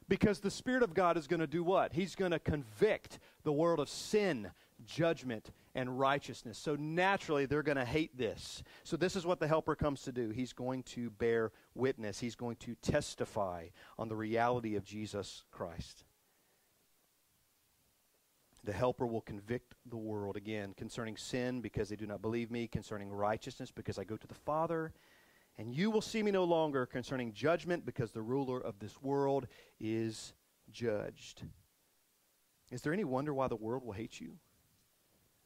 [0.07, 1.93] Because the Spirit of God is going to do what?
[1.93, 4.51] He's going to convict the world of sin,
[4.85, 6.57] judgment, and righteousness.
[6.57, 8.63] So naturally, they're going to hate this.
[8.83, 10.29] So, this is what the Helper comes to do.
[10.29, 13.67] He's going to bear witness, he's going to testify
[13.99, 16.05] on the reality of Jesus Christ.
[18.63, 22.67] The Helper will convict the world again concerning sin because they do not believe me,
[22.67, 24.93] concerning righteousness because I go to the Father.
[25.57, 29.47] And you will see me no longer concerning judgment because the ruler of this world
[29.79, 30.33] is
[30.71, 31.43] judged.
[32.71, 34.33] Is there any wonder why the world will hate you?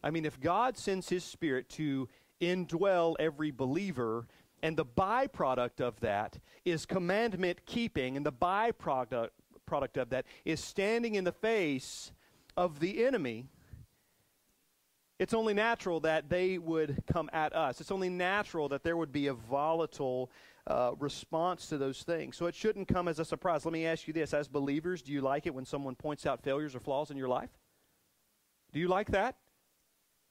[0.03, 2.07] I mean, if God sends his spirit to
[2.41, 4.27] indwell every believer,
[4.63, 9.29] and the byproduct of that is commandment keeping, and the byproduct
[9.65, 12.11] product of that is standing in the face
[12.57, 13.47] of the enemy,
[15.19, 17.81] it's only natural that they would come at us.
[17.81, 20.31] It's only natural that there would be a volatile
[20.65, 22.37] uh, response to those things.
[22.37, 23.65] So it shouldn't come as a surprise.
[23.65, 26.41] Let me ask you this as believers, do you like it when someone points out
[26.41, 27.49] failures or flaws in your life?
[28.73, 29.35] Do you like that?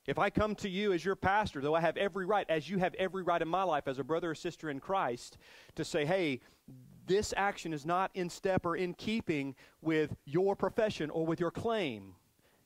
[0.08, 2.78] If I come to you as your pastor, though I have every right, as you
[2.78, 5.36] have every right in my life as a brother or sister in Christ,
[5.74, 6.40] to say, hey,
[7.06, 11.50] this action is not in step or in keeping with your profession or with your
[11.50, 12.14] claim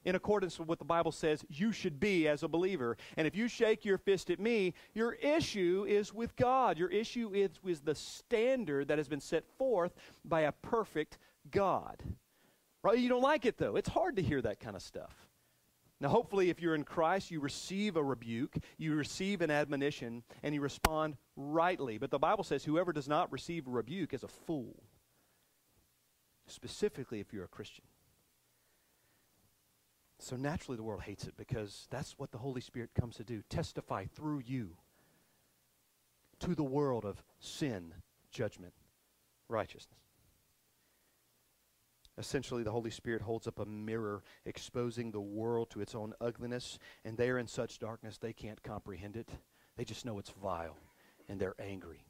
[0.05, 2.97] in accordance with what the Bible says you should be as a believer.
[3.16, 6.78] And if you shake your fist at me, your issue is with God.
[6.78, 11.18] Your issue is with the standard that has been set forth by a perfect
[11.51, 12.01] God.
[12.84, 12.99] Right?
[13.01, 13.74] You don't like it though.
[13.74, 15.12] It's hard to hear that kind of stuff.
[16.03, 20.53] Now, hopefully, if you're in Christ, you receive a rebuke, you receive an admonition, and
[20.53, 21.96] you respond rightly.
[21.96, 24.82] But the Bible says whoever does not receive a rebuke is a fool,
[26.48, 27.84] specifically if you're a Christian.
[30.18, 33.40] So naturally, the world hates it because that's what the Holy Spirit comes to do
[33.48, 34.72] testify through you
[36.40, 37.94] to the world of sin,
[38.32, 38.74] judgment,
[39.48, 40.00] righteousness.
[42.18, 46.78] Essentially, the Holy Spirit holds up a mirror, exposing the world to its own ugliness,
[47.04, 49.28] and they are in such darkness they can't comprehend it.
[49.76, 50.76] They just know it's vile,
[51.28, 52.04] and they're angry.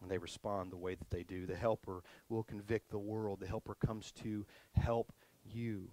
[0.00, 1.44] And they respond the way that they do.
[1.44, 3.40] The helper will convict the world.
[3.40, 4.46] The helper comes to
[4.76, 5.12] help
[5.44, 5.88] you.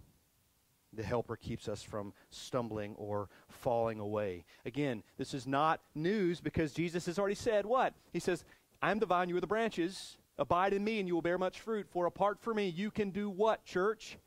[0.93, 4.45] The helper keeps us from stumbling or falling away.
[4.63, 7.95] Again, this is not news because Jesus has already said what?
[8.13, 8.45] He says,
[8.79, 10.17] I'm the vine, you are the branches.
[10.37, 11.87] Abide in me, and you will bear much fruit.
[11.89, 14.17] For apart from me, you can do what, church?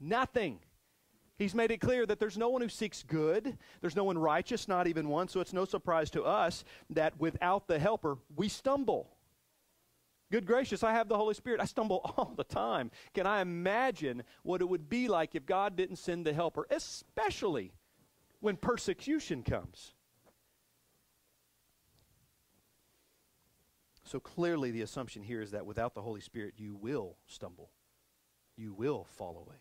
[0.00, 0.60] Nothing.
[1.36, 3.58] He's made it clear that there's no one who seeks good.
[3.80, 5.28] There's no one righteous, not even one.
[5.28, 9.10] So it's no surprise to us that without the helper, we stumble.
[10.30, 11.60] Good gracious, I have the Holy Spirit.
[11.60, 12.90] I stumble all the time.
[13.14, 17.72] Can I imagine what it would be like if God didn't send the helper, especially
[18.40, 19.94] when persecution comes?
[24.08, 27.68] So clearly, the assumption here is that without the Holy Spirit, you will stumble,
[28.56, 29.56] you will fall away.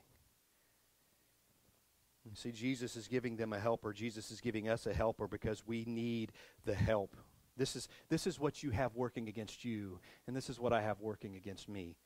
[2.23, 3.91] You see, Jesus is giving them a helper.
[3.91, 6.31] Jesus is giving us a helper because we need
[6.63, 7.17] the help.
[7.57, 10.81] This is, this is what you have working against you, and this is what I
[10.81, 11.97] have working against me.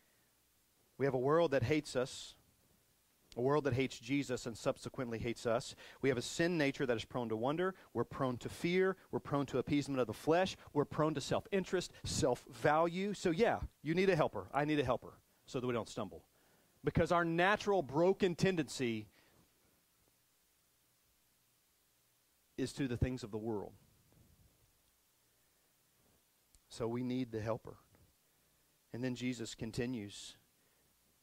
[0.98, 2.34] We have a world that hates us,
[3.38, 5.74] a world that hates Jesus and subsequently hates us.
[6.02, 7.76] We have a sin nature that is prone to wonder.
[7.94, 8.98] We're prone to fear.
[9.12, 10.58] We're prone to appeasement of the flesh.
[10.74, 13.14] We're prone to self interest, self value.
[13.14, 14.48] So, yeah, you need a helper.
[14.54, 15.14] I need a helper
[15.46, 16.24] so that we don't stumble.
[16.84, 19.08] Because our natural broken tendency
[22.58, 23.72] is to the things of the world.
[26.70, 27.76] So, we need the helper.
[28.94, 30.36] And then Jesus continues.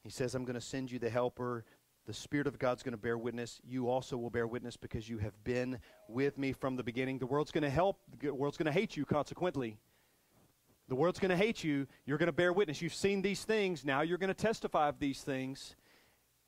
[0.03, 1.65] He says, I'm going to send you the helper,
[2.09, 3.61] the Spirit of God's going to bear witness.
[3.69, 5.79] You also will bear witness because you have been
[6.09, 7.19] with me from the beginning.
[7.19, 7.99] The world's going to help.
[8.23, 9.77] The world's going to hate you, consequently.
[10.89, 11.87] The world's going to hate you.
[12.07, 12.81] You're going to bear witness.
[12.81, 13.85] You've seen these things.
[13.85, 15.77] Now you're going to testify of these things.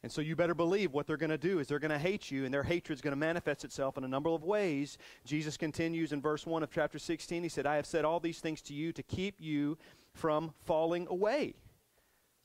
[0.02, 2.30] And so you better believe what they're going to do is they're going to hate
[2.30, 4.96] you, and their hatred is going to manifest itself in a number of ways.
[5.26, 7.42] Jesus continues in verse 1 of chapter 16.
[7.42, 9.76] He said, I have said all these things to you to keep you
[10.14, 11.52] from falling away.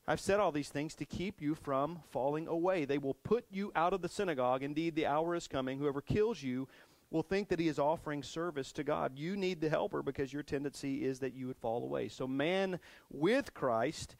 [0.08, 2.84] I've said all these things to keep you from falling away.
[2.84, 4.62] They will put you out of the synagogue.
[4.62, 5.78] Indeed, the hour is coming.
[5.78, 6.68] Whoever kills you
[7.10, 9.18] will think that he is offering service to God.
[9.18, 12.06] You need the helper because your tendency is that you would fall away.
[12.08, 12.78] So, man
[13.10, 14.14] with Christ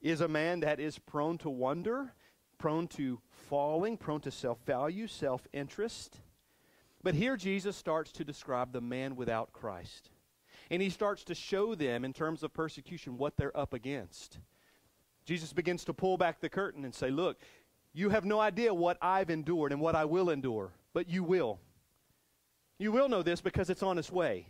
[0.00, 2.14] is a man that is prone to wonder,
[2.56, 6.16] prone to falling, prone to self value, self interest.
[7.02, 10.08] But here Jesus starts to describe the man without Christ.
[10.70, 14.38] And he starts to show them, in terms of persecution, what they're up against.
[15.24, 17.40] Jesus begins to pull back the curtain and say, Look,
[17.92, 21.58] you have no idea what I've endured and what I will endure, but you will.
[22.78, 24.46] You will know this because it's on its way.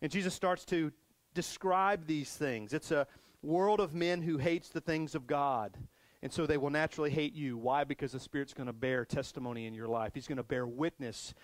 [0.00, 0.92] And Jesus starts to
[1.34, 2.72] describe these things.
[2.72, 3.06] It's a
[3.42, 5.76] world of men who hates the things of God.
[6.22, 7.58] And so they will naturally hate you.
[7.58, 7.82] Why?
[7.82, 10.12] Because the Spirit's going to bear testimony in your life.
[10.14, 11.34] He's going to bear witness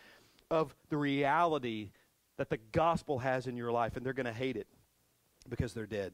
[0.53, 1.90] of the reality
[2.36, 4.68] that the gospel has in your life, and they're going to hate it
[5.49, 6.12] because they're dead.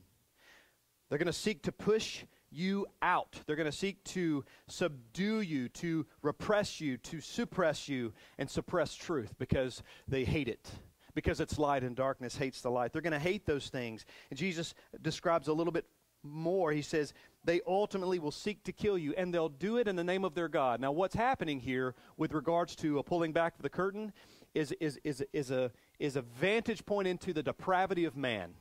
[1.08, 3.38] They're going to seek to push you out.
[3.46, 8.94] They're going to seek to subdue you, to repress you, to suppress you, and suppress
[8.94, 10.70] truth because they hate it.
[11.14, 12.92] Because it's light and darkness hates the light.
[12.92, 14.04] They're going to hate those things.
[14.30, 15.84] And Jesus describes a little bit
[16.24, 16.72] more.
[16.72, 17.12] He says,
[17.44, 20.34] they ultimately will seek to kill you, and they'll do it in the name of
[20.34, 20.80] their God.
[20.80, 24.12] Now, what's happening here with regards to a pulling back of the curtain
[24.54, 28.54] is, is, is, is, a, is a vantage point into the depravity of man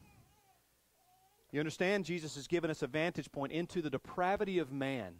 [1.54, 2.04] you understand?
[2.06, 5.14] Jesus has given us a vantage point into the depravity of man.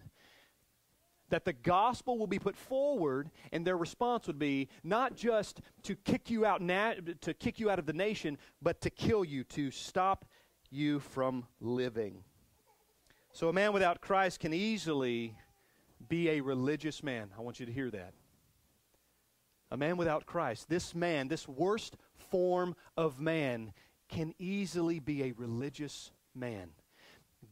[1.30, 5.96] That the gospel will be put forward, and their response would be not just to
[5.96, 9.44] kick you out, na- to kick you out of the nation, but to kill you,
[9.46, 10.26] to stop
[10.72, 12.24] you from living.
[13.32, 15.38] So a man without Christ can easily
[16.10, 17.30] be a religious man.
[17.38, 18.16] I want you to hear that.
[19.70, 21.96] A man without Christ, this man, this worst
[22.32, 23.72] form of man,
[24.10, 26.70] can easily be a religious man.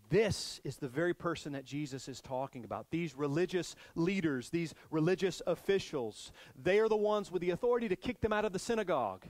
[0.10, 2.88] This is the very person that Jesus is talking about.
[2.92, 8.20] These religious leaders, these religious officials, they are the ones with the authority to kick
[8.22, 9.26] them out of the synagogue.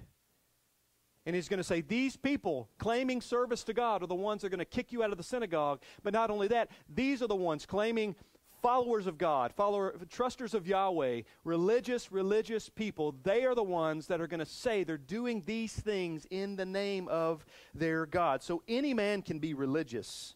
[1.28, 4.48] And he's going to say, These people claiming service to God are the ones that
[4.48, 5.82] are going to kick you out of the synagogue.
[6.04, 8.16] But not only that, these are the ones claiming
[8.62, 14.22] followers of God, follower, trusters of Yahweh, religious, religious people, they are the ones that
[14.22, 18.42] are going to say they're doing these things in the name of their God.
[18.44, 20.36] So any man can be religious,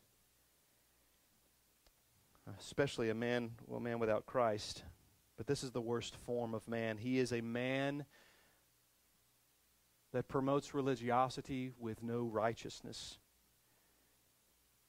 [2.59, 4.83] especially a man, well, man without Christ.
[5.37, 6.97] But this is the worst form of man.
[6.97, 8.05] He is a man
[10.13, 13.17] that promotes religiosity with no righteousness.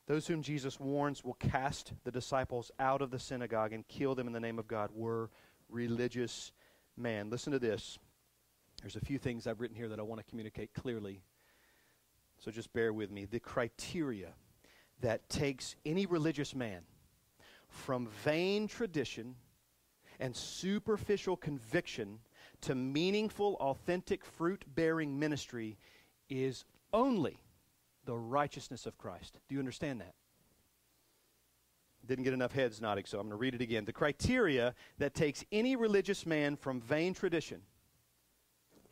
[0.07, 4.29] Those whom Jesus warns will cast the disciples out of the synagogue and kill them
[4.29, 5.31] in the name of God were
[5.69, 6.53] religious
[6.97, 7.29] man.
[7.29, 7.99] Listen to this.
[8.83, 11.23] There's a few things I've written here that I want to communicate clearly.
[12.39, 13.25] So just bear with me.
[13.25, 14.29] The criteria
[15.01, 16.83] that takes any religious man
[17.69, 19.35] from vain tradition
[20.21, 22.21] and superficial conviction
[22.61, 25.77] to meaningful, authentic, fruit bearing ministry
[26.31, 27.41] is only
[28.07, 29.37] the righteousness of Christ.
[29.49, 30.15] Do you understand that?
[32.07, 33.85] Didn't get enough heads nodding, so I'm going to read it again.
[33.85, 37.61] The criteria that takes any religious man from vain tradition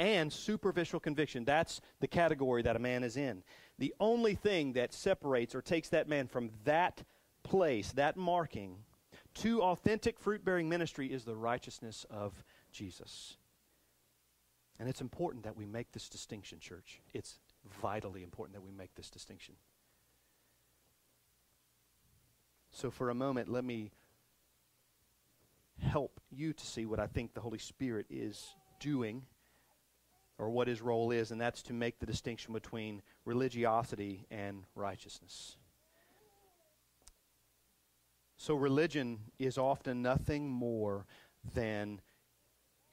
[0.00, 1.44] and superficial conviction.
[1.44, 3.44] That's the category that a man is in.
[3.78, 7.04] The only thing that separates or takes that man from that
[7.44, 8.74] place, that marking,
[9.34, 13.36] to authentic fruit bearing ministry is the righteousness of Jesus.
[14.80, 17.00] And it's important that we make this distinction, church.
[17.12, 17.38] It's
[17.80, 19.54] vitally important that we make this distinction.
[22.70, 23.92] So, for a moment, let me
[25.80, 29.22] help you to see what I think the Holy Spirit is doing
[30.38, 35.56] or what his role is, and that's to make the distinction between religiosity and righteousness.
[38.36, 41.06] So, religion is often nothing more
[41.54, 42.00] than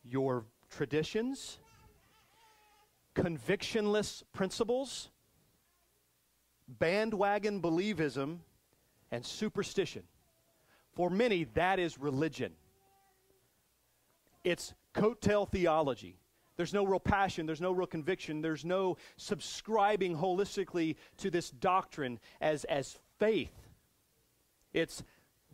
[0.04, 1.58] your traditions
[3.16, 5.09] convictionless principles,
[6.68, 8.38] bandwagon believism,
[9.12, 10.03] and superstition.
[10.93, 12.53] For many, that is religion.
[14.43, 16.18] It's coattail theology.
[16.57, 22.20] There's no real passion, there's no real conviction, there's no subscribing holistically to this doctrine
[22.39, 23.51] as, as faith.
[24.74, 25.03] It's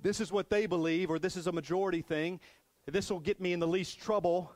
[0.01, 2.39] this is what they believe, or this is a majority thing.
[2.85, 4.51] This will get me in the least trouble.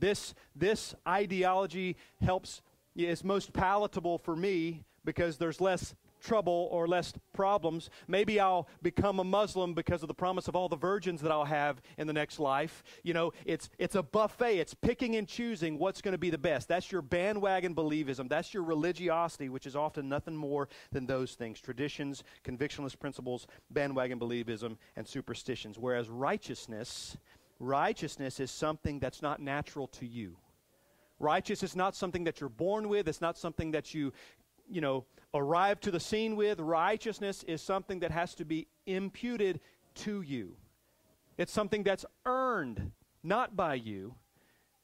[0.00, 2.62] This, this ideology helps,
[2.96, 7.90] is most palatable for me because there's less trouble or less problems.
[8.08, 11.44] Maybe I'll become a Muslim because of the promise of all the virgins that I'll
[11.44, 12.82] have in the next life.
[13.02, 14.56] You know, it's it's a buffet.
[14.58, 16.66] It's picking and choosing what's going to be the best.
[16.68, 18.30] That's your bandwagon believism.
[18.30, 24.18] That's your religiosity, which is often nothing more than those things: traditions, convictionless principles, bandwagon
[24.18, 25.78] believism, and superstitions.
[25.78, 27.18] Whereas righteousness
[27.58, 30.36] righteousness is something that's not natural to you.
[31.18, 34.12] Righteousness is not something that you're born with, it's not something that you,
[34.68, 36.60] you know, arrive to the scene with.
[36.60, 39.60] Righteousness is something that has to be imputed
[39.96, 40.56] to you.
[41.38, 42.92] It's something that's earned,
[43.22, 44.14] not by you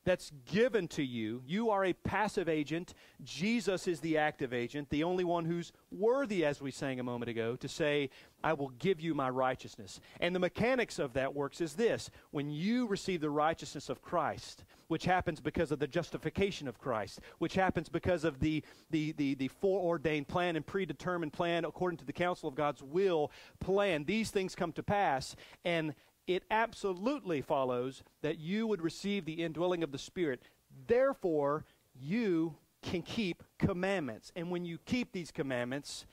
[0.05, 1.42] that's given to you.
[1.46, 2.94] You are a passive agent.
[3.22, 7.28] Jesus is the active agent, the only one who's worthy, as we sang a moment
[7.28, 8.11] ago, to say,
[8.42, 10.01] I will give you my righteousness.
[10.20, 14.64] And the mechanics of that works is this when you receive the righteousness of Christ,
[14.88, 19.34] which happens because of the justification of Christ, which happens because of the, the, the,
[19.34, 23.30] the foreordained plan and predetermined plan according to the counsel of God's will
[23.61, 25.36] plan, these things come to pass.
[25.64, 25.94] And
[26.26, 30.42] it absolutely follows that you would receive the indwelling of the Spirit.
[30.86, 31.64] Therefore,
[32.00, 34.32] you can keep commandments.
[34.36, 36.06] And when you keep these commandments,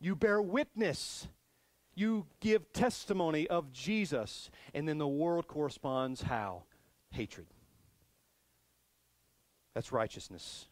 [0.00, 1.28] you bear witness.
[1.94, 4.50] You give testimony of Jesus.
[4.74, 6.64] And then the world corresponds how?
[7.10, 7.46] Hatred.
[9.74, 10.66] That's righteousness.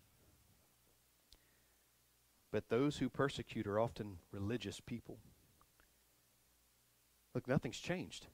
[2.50, 5.18] But those who persecute are often religious people.
[7.34, 8.26] Look, nothing's changed.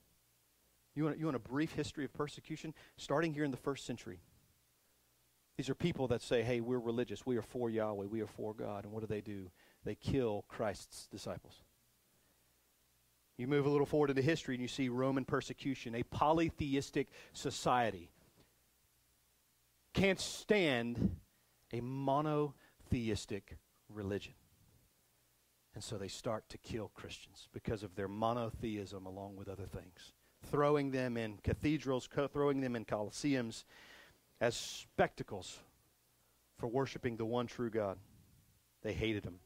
[0.99, 2.75] You want, you want a brief history of persecution?
[2.97, 4.19] Starting here in the first century.
[5.57, 7.25] These are people that say, hey, we're religious.
[7.25, 8.07] We are for Yahweh.
[8.07, 8.83] We are for God.
[8.83, 9.53] And what do they do?
[9.85, 11.55] They kill Christ's disciples.
[13.37, 18.11] You move a little forward into history and you see Roman persecution, a polytheistic society.
[19.95, 21.15] Can't stand
[21.73, 23.57] a monotheistic
[23.89, 24.35] religion.
[25.77, 30.13] And so they start to kill Christians because of their monotheism along with other things
[30.51, 33.65] throwing them in cathedrals, throwing them in coliseums
[34.41, 35.59] as spectacles
[36.59, 37.99] for worshiping the one true God.
[38.83, 39.39] They hated him.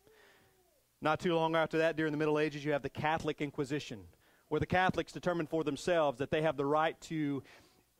[1.01, 4.05] Not too long after that, during the Middle Ages, you have the Catholic Inquisition,
[4.49, 7.43] where the Catholics determined for themselves that they have the right to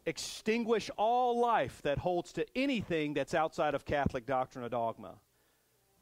[0.07, 5.15] extinguish all life that holds to anything that's outside of Catholic doctrine or dogma,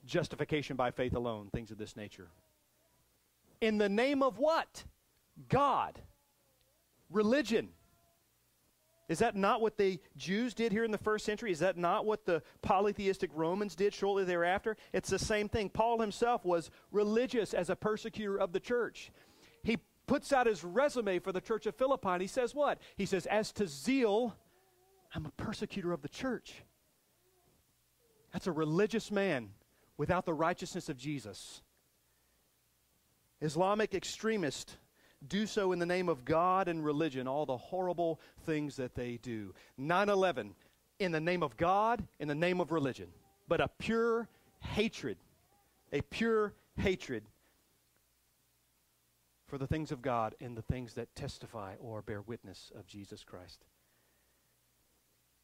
[0.05, 2.29] justification by faith alone, things of this nature.
[3.61, 4.85] In the name of what?
[5.49, 6.01] God
[7.11, 7.69] religion.
[9.09, 11.51] Is that not what the Jews did here in the first century?
[11.51, 14.77] Is that not what the polytheistic Romans did shortly thereafter?
[14.93, 15.69] It's the same thing.
[15.69, 19.11] Paul himself was religious as a persecutor of the church.
[19.65, 22.79] He puts out his resume for the church of Philippi and he says, What?
[22.97, 24.37] He says, As to zeal,
[25.13, 26.55] I'm a persecutor of the church.
[28.33, 29.51] That's a religious man
[29.97, 31.63] without the righteousness of Jesus.
[33.41, 34.77] Islamic extremist
[35.29, 39.18] do so in the name of God and religion, all the horrible things that they
[39.23, 39.55] do.
[39.77, 40.55] 9 11,
[40.99, 43.09] in the name of God, in the name of religion,
[43.49, 44.29] but a pure
[44.61, 45.18] hatred,
[45.93, 47.25] a pure hatred
[49.47, 53.25] for the things of God and the things that testify or bear witness of Jesus
[53.25, 53.64] Christ.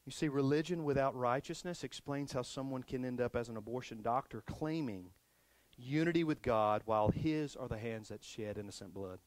[0.06, 4.42] You see, religion without righteousness explains how someone can end up as an abortion doctor
[4.46, 5.10] claiming
[5.76, 9.18] unity with God while his are the hands that shed innocent blood.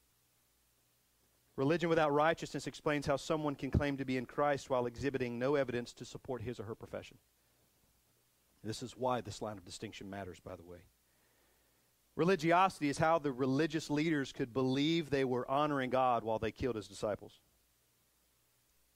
[1.59, 5.55] Religion without righteousness explains how someone can claim to be in Christ while exhibiting no
[5.55, 7.17] evidence to support his or her profession.
[8.63, 10.77] This is why this line of distinction matters, by the way.
[12.15, 16.77] Religiosity is how the religious leaders could believe they were honoring God while they killed
[16.77, 17.41] his disciples.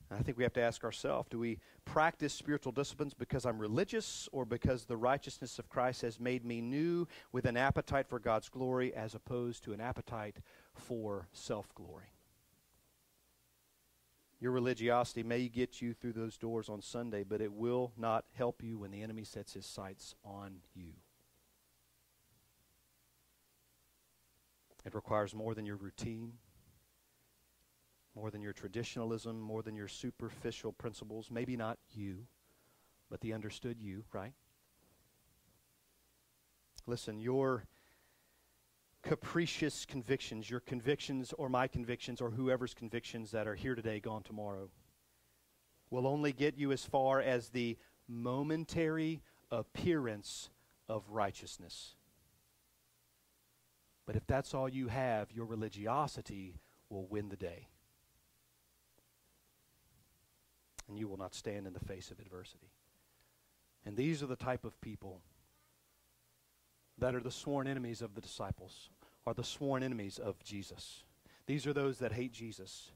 [0.10, 3.60] And I think we have to ask ourselves do we practice spiritual disciplines because I'm
[3.60, 8.20] religious or because the righteousness of Christ has made me new with an appetite for
[8.20, 10.38] God's glory as opposed to an appetite
[10.74, 12.13] for self glory?
[14.44, 18.62] Your religiosity may get you through those doors on Sunday, but it will not help
[18.62, 20.90] you when the enemy sets his sights on you.
[24.86, 26.34] It requires more than your routine,
[28.18, 31.32] more than your traditionalism, more than your superficial principles.
[31.32, 32.26] Maybe not you,
[33.10, 34.34] but the understood you, right?
[36.86, 37.64] Listen, your
[39.04, 44.24] capricious convictions, your convictions or my convictions or whoever's convictions that are here today, gone
[44.24, 44.70] tomorrow,
[45.92, 47.78] will only get you as far as the
[48.08, 50.50] momentary appearance
[50.90, 51.96] of righteousness.
[54.06, 57.68] But if that's all you have, your religiosity will win the day.
[60.90, 62.72] And you will not stand in the face of adversity.
[63.86, 65.22] And these are the type of people
[67.00, 68.90] that are the sworn enemies of the disciples,
[69.26, 71.04] are the sworn enemies of Jesus.
[71.46, 72.92] These are those that hate Jesus.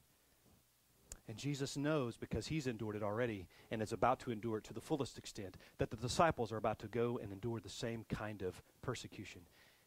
[1.28, 4.74] And Jesus knows because he's endured it already and is about to endure it to
[4.74, 8.42] the fullest extent that the disciples are about to go and endure the same kind
[8.42, 9.42] of persecution.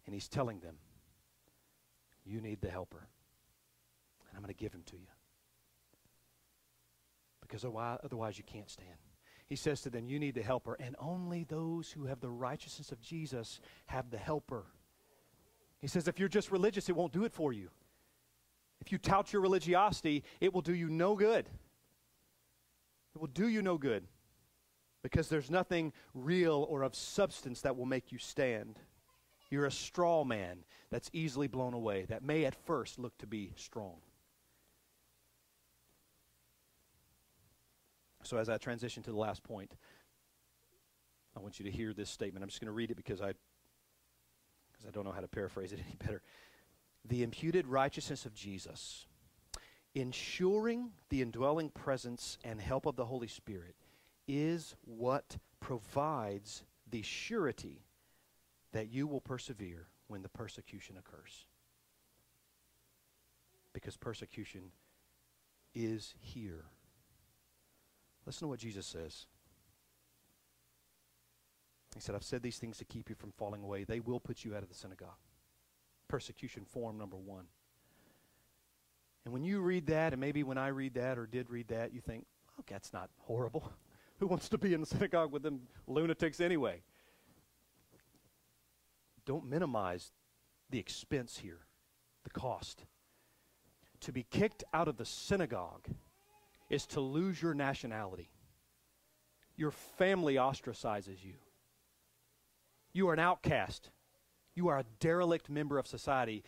[0.05, 0.77] And he's telling them,
[2.27, 2.99] You need the helper,
[4.29, 5.07] and I'm going to give him to you.
[7.41, 8.97] Because otherwise, you can't stand
[9.51, 10.77] he says to them, You need the helper.
[10.79, 14.63] And only those who have the righteousness of Jesus have the helper.
[15.81, 17.69] He says, If you're just religious, it won't do it for you.
[18.81, 21.47] If you tout your religiosity, it will do you no good.
[23.15, 24.05] It will do you no good
[25.03, 28.79] because there's nothing real or of substance that will make you stand.
[29.51, 30.59] You're a straw man
[30.91, 33.97] that's easily blown away, that may at first look to be strong.
[38.23, 39.73] So, as I transition to the last point,
[41.37, 42.43] I want you to hear this statement.
[42.43, 45.73] I'm just going to read it because I, because I don't know how to paraphrase
[45.73, 46.23] it any better.
[47.09, 49.07] The imputed righteousness of Jesus,
[49.95, 53.75] ensuring the indwelling presence and help of the Holy Spirit,
[54.29, 57.85] is what provides the surety
[58.73, 61.47] that you will persevere when the persecution occurs.
[63.73, 64.73] Because persecution
[65.75, 66.65] is here.
[68.27, 69.27] Listen to what Jesus says.
[71.95, 73.85] He said, I've said these things to keep you from falling away.
[73.85, 75.19] They will put you out of the synagogue.
[76.09, 77.47] Persecution form number one.
[79.25, 81.93] And when you read that, and maybe when I read that or did read that,
[81.93, 82.27] you think,
[82.59, 83.73] oh, that's not horrible.
[84.21, 86.83] Who wants to be in the synagogue with them lunatics anyway?
[89.27, 90.13] Don't minimize
[90.71, 91.67] the expense here,
[92.25, 92.85] the cost.
[94.03, 95.89] To be kicked out of the synagogue
[96.71, 98.31] is to lose your nationality.
[99.57, 101.35] Your family ostracizes you.
[102.93, 103.91] You are an outcast.
[104.55, 106.45] You are a derelict member of society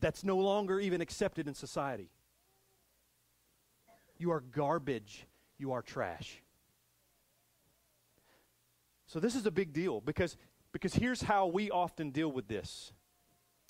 [0.00, 2.10] that's no longer even accepted in society.
[4.18, 5.26] You are garbage.
[5.56, 6.42] You are trash.
[9.06, 10.36] So this is a big deal because
[10.70, 12.92] because here's how we often deal with this.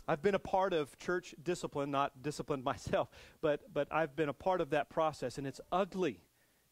[0.09, 3.11] I've been a part of church discipline, not disciplined myself,
[3.43, 6.23] but, but I've been a part of that process, and it's ugly,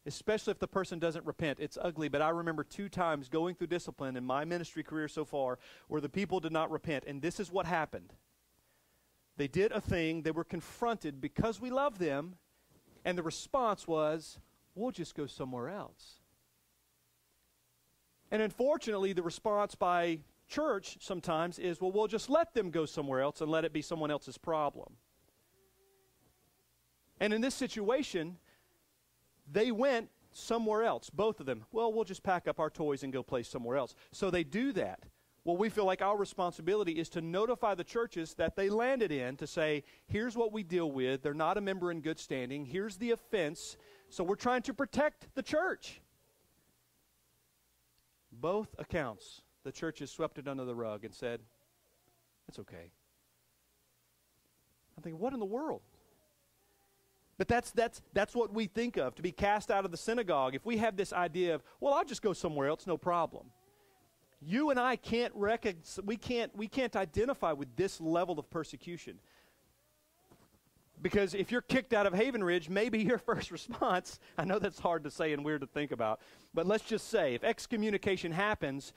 [0.07, 1.59] especially if the person doesn't repent.
[1.59, 5.23] It's ugly, but I remember two times going through discipline in my ministry career so
[5.23, 8.11] far where the people did not repent, and this is what happened.
[9.37, 12.35] They did a thing, they were confronted because we love them,
[13.05, 14.39] and the response was,
[14.73, 16.21] we'll just go somewhere else.
[18.31, 23.21] And unfortunately, the response by church sometimes is well, we'll just let them go somewhere
[23.21, 24.93] else and let it be someone else's problem.
[27.19, 28.37] And in this situation,
[29.51, 31.65] they went somewhere else, both of them.
[31.71, 33.95] Well, we'll just pack up our toys and go play somewhere else.
[34.11, 35.01] So they do that.
[35.43, 39.37] Well, we feel like our responsibility is to notify the churches that they landed in
[39.37, 41.23] to say, here's what we deal with.
[41.23, 42.65] They're not a member in good standing.
[42.65, 43.77] Here's the offense.
[44.09, 46.01] So we're trying to protect the church.
[48.31, 51.41] Both accounts the churches swept it under the rug and said,
[52.47, 52.89] it's okay.
[54.97, 55.81] I'm thinking, what in the world?
[57.37, 60.55] But that's, that's, that's what we think of, to be cast out of the synagogue.
[60.55, 63.47] If we have this idea of, well, I'll just go somewhere else, no problem.
[64.41, 69.19] You and I can't, recon- we can't, we can't identify with this level of persecution.
[70.99, 74.79] Because if you're kicked out of Haven Ridge, maybe your first response, I know that's
[74.79, 76.21] hard to say and weird to think about,
[76.53, 78.93] but let's just say if excommunication happens,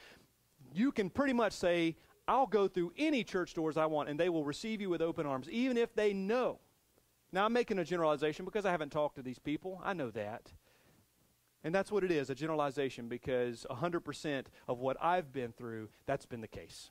[0.75, 1.97] you can pretty much say,
[2.29, 5.27] I'll go through any church doors I want, and they will receive you with open
[5.27, 6.59] arms, even if they know.
[7.33, 9.81] Now, I'm making a generalization because I haven't talked to these people.
[9.85, 10.53] I know that.
[11.63, 16.27] And that's what it is a generalization because 100% of what I've been through, that's
[16.27, 16.91] been the case.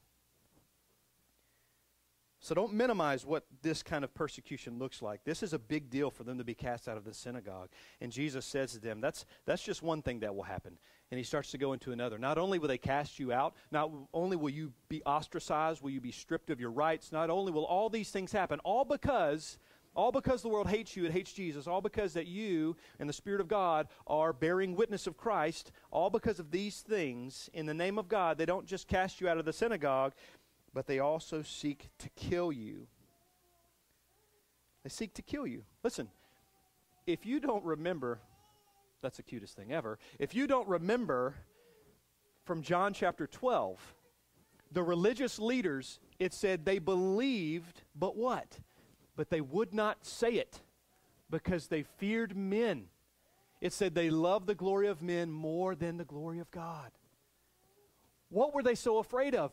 [2.42, 5.26] So don't minimize what this kind of persecution looks like.
[5.26, 7.68] This is a big deal for them to be cast out of the synagogue.
[8.00, 10.78] And Jesus says to them, that's, that's just one thing that will happen
[11.12, 12.20] and he starts to go into another.
[12.20, 16.02] Not only will they cast you out, not only will you be ostracized, will you
[16.02, 19.58] be stripped of your rights, not only will all these things happen, all because
[19.96, 23.14] all because the world hates you, it hates Jesus, all because that you and the
[23.14, 27.74] Spirit of God are bearing witness of Christ, all because of these things, in the
[27.74, 30.14] name of God, they don't just cast you out of the synagogue,
[30.76, 32.86] but they also seek to kill you.
[34.84, 35.64] They seek to kill you.
[35.84, 36.08] Listen,
[37.08, 38.20] if you don't remember
[39.02, 39.98] that's the cutest thing ever.
[40.20, 41.36] If you don't remember
[42.44, 43.80] from John chapter 12,
[44.72, 48.60] the religious leaders, it said they believed, but what?
[49.16, 50.60] But they would not say it
[51.30, 52.86] because they feared men.
[53.62, 56.92] It said they loved the glory of men more than the glory of God.
[58.30, 59.52] What were they so afraid of?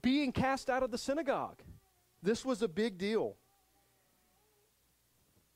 [0.00, 1.60] Being cast out of the synagogue.
[2.22, 3.36] This was a big deal.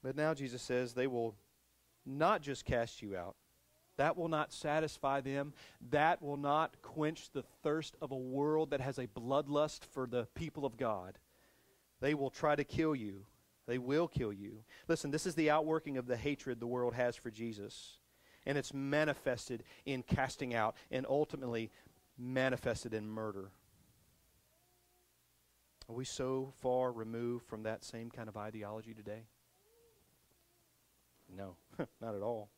[0.03, 1.35] But now Jesus says they will
[2.07, 3.35] not just cast you out.
[3.97, 5.53] That will not satisfy them.
[5.91, 10.27] That will not quench the thirst of a world that has a bloodlust for the
[10.35, 11.19] people of God.
[12.01, 13.25] They will try to kill you.
[13.67, 14.63] They will kill you.
[14.87, 17.97] Listen, this is the outworking of the hatred the world has for Jesus.
[18.45, 21.71] And it's manifested in casting out and ultimately
[22.19, 23.51] manifested in murder.
[25.89, 29.23] Are we so far removed from that same kind of ideology today?
[31.35, 31.57] No.
[32.01, 32.51] Not at all.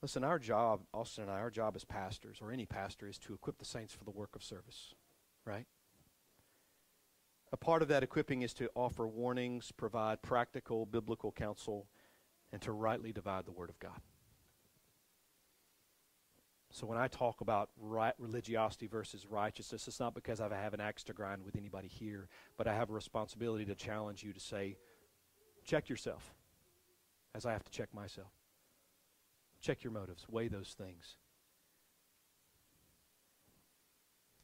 [0.00, 3.34] Listen, our job, Austin and I, our job as pastors, or any pastor, is to
[3.34, 4.94] equip the saints for the work of service,
[5.44, 5.66] right?
[7.52, 11.86] A part of that equipping is to offer warnings, provide practical biblical counsel,
[12.50, 14.00] and to rightly divide the Word of God.
[16.72, 20.80] So when I talk about right religiosity versus righteousness, it's not because I have an
[20.80, 24.40] axe to grind with anybody here, but I have a responsibility to challenge you to
[24.40, 24.78] say,
[25.64, 26.34] Check yourself,
[27.34, 28.30] as I have to check myself.
[29.60, 31.16] Check your motives, weigh those things.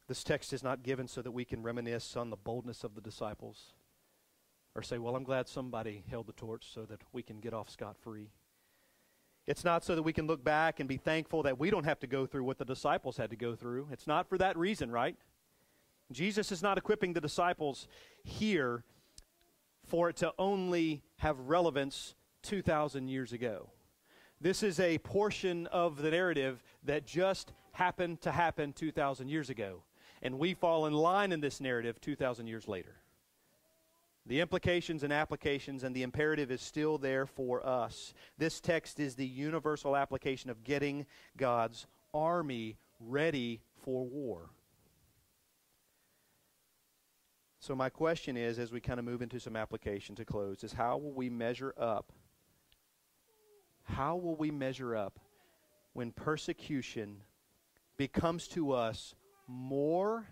[0.07, 3.01] This text is not given so that we can reminisce on the boldness of the
[3.01, 3.73] disciples
[4.75, 7.69] or say, Well, I'm glad somebody held the torch so that we can get off
[7.69, 8.31] scot free.
[9.45, 11.99] It's not so that we can look back and be thankful that we don't have
[11.99, 13.89] to go through what the disciples had to go through.
[13.91, 15.15] It's not for that reason, right?
[16.11, 17.87] Jesus is not equipping the disciples
[18.23, 18.83] here
[19.89, 22.13] for it to only have relevance
[22.43, 23.69] 2,000 years ago.
[24.39, 29.83] This is a portion of the narrative that just happened to happen 2,000 years ago.
[30.21, 32.95] And we fall in line in this narrative 2,000 years later.
[34.25, 38.13] The implications and applications and the imperative is still there for us.
[38.37, 44.49] This text is the universal application of getting God's army ready for war.
[47.59, 50.71] So my question is, as we kind of move into some application to close, is
[50.71, 52.13] how will we measure up?
[53.83, 55.19] How will we measure up
[55.93, 57.21] when persecution
[57.97, 59.13] becomes to us
[59.45, 60.27] more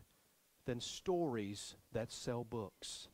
[0.66, 3.10] than stories that sell books?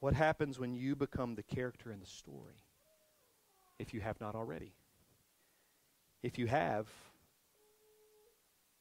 [0.00, 2.62] What happens when you become the character in the story?
[3.78, 4.74] If you have not already.
[6.22, 6.88] If you have,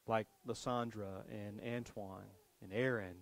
[0.06, 2.26] like Lysandra and Antoine,
[2.64, 3.16] and Aaron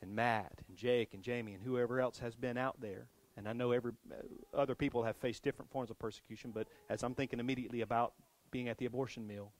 [0.00, 3.06] and Matt and Jake and Jamie and whoever else has been out there.
[3.36, 7.02] And I know every uh, other people have faced different forms of persecution, but as
[7.02, 8.12] I'm thinking immediately about
[8.50, 9.52] being at the abortion mill,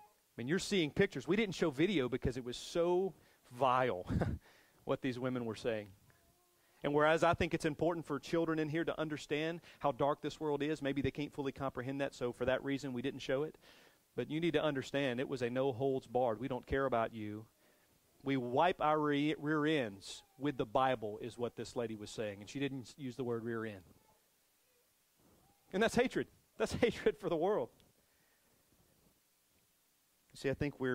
[0.00, 1.26] I mean, you're seeing pictures.
[1.26, 3.12] We didn't show video because it was so
[3.58, 4.06] vile
[4.84, 5.88] what these women were saying.
[6.84, 10.38] And whereas I think it's important for children in here to understand how dark this
[10.38, 13.42] world is, maybe they can't fully comprehend that, so for that reason we didn't show
[13.42, 13.58] it.
[14.14, 16.40] But you need to understand it was a no holds barred.
[16.40, 17.44] We don't care about you.
[18.24, 22.40] We wipe our re- rear ends with the Bible, is what this lady was saying.
[22.40, 23.82] And she didn't use the word rear end.
[25.72, 26.26] And that's hatred.
[26.56, 27.70] That's hatred for the world.
[30.34, 30.88] See, I think we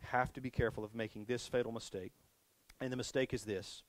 [0.00, 2.12] have to be careful of making this fatal mistake.
[2.80, 3.82] And the mistake is this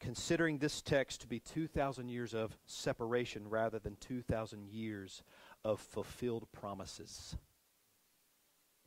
[0.00, 5.24] considering this text to be 2,000 years of separation rather than 2,000 years
[5.64, 7.36] of fulfilled promises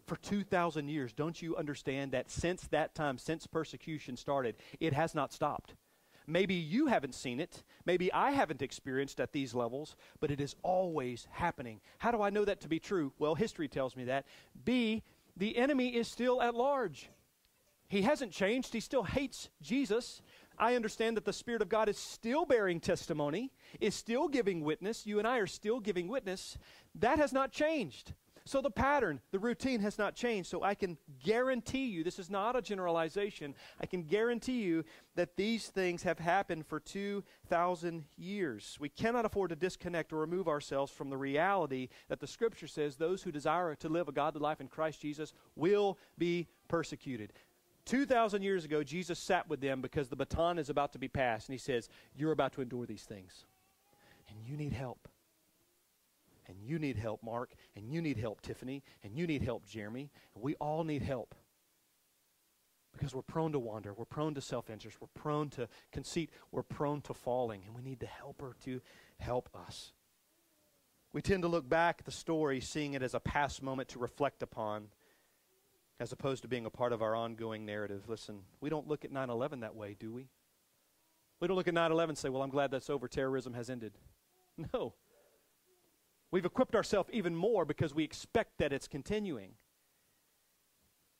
[0.07, 5.15] for 2,000 years, don't you understand that since that time, since persecution started, it has
[5.15, 5.75] not stopped?
[6.27, 7.63] Maybe you haven't seen it.
[7.85, 11.81] Maybe I haven't experienced at these levels, but it is always happening.
[11.97, 13.11] How do I know that to be true?
[13.17, 14.25] Well, history tells me that.
[14.63, 15.03] B,
[15.35, 17.09] the enemy is still at large.
[17.89, 18.71] He hasn't changed.
[18.73, 20.21] He still hates Jesus.
[20.57, 23.51] I understand that the Spirit of God is still bearing testimony,
[23.81, 25.05] is still giving witness.
[25.05, 26.57] You and I are still giving witness.
[26.95, 28.13] That has not changed.
[28.45, 30.49] So the pattern, the routine has not changed.
[30.49, 34.83] So I can guarantee you, this is not a generalization, I can guarantee you
[35.15, 38.77] that these things have happened for 2,000 years.
[38.79, 42.95] We cannot afford to disconnect or remove ourselves from the reality that the scripture says
[42.95, 47.33] those who desire to live a godly life in Christ Jesus will be persecuted.
[47.85, 51.49] 2,000 years ago, Jesus sat with them because the baton is about to be passed,
[51.49, 53.45] and he says, You're about to endure these things,
[54.29, 55.07] and you need help
[56.51, 60.11] and you need help, Mark, and you need help, Tiffany, and you need help, Jeremy.
[60.35, 61.33] And we all need help
[62.93, 66.61] because we're prone to wander, we're prone to self interest, we're prone to conceit, we're
[66.63, 68.81] prone to falling, and we need the helper to
[69.17, 69.93] help us.
[71.13, 73.99] We tend to look back at the story, seeing it as a past moment to
[73.99, 74.87] reflect upon,
[75.99, 78.03] as opposed to being a part of our ongoing narrative.
[78.07, 80.27] Listen, we don't look at 9 11 that way, do we?
[81.39, 83.69] We don't look at 9 11 and say, well, I'm glad that's over, terrorism has
[83.69, 83.93] ended.
[84.75, 84.93] No,
[86.31, 89.51] We've equipped ourselves even more because we expect that it's continuing.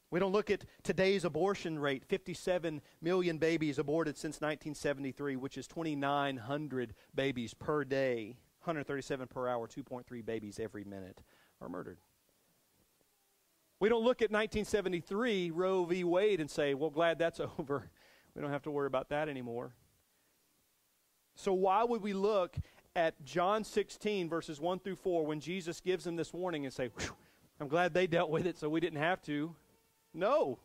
[0.10, 5.68] We don't look at today's abortion rate 57 million babies aborted since 1973, which is
[5.68, 11.22] 2,900 babies per day, 137 per hour, 2.3 babies every minute
[11.62, 12.00] are murdered.
[13.80, 16.04] We don't look at 1973 Roe v.
[16.04, 17.90] Wade and say, well, glad that's over.
[18.36, 19.74] We don't have to worry about that anymore.
[21.36, 22.56] So, why would we look
[22.96, 26.90] at John 16, verses 1 through 4, when Jesus gives them this warning and say,
[27.60, 29.56] I'm glad they dealt with it so we didn't have to.
[30.14, 30.60] No.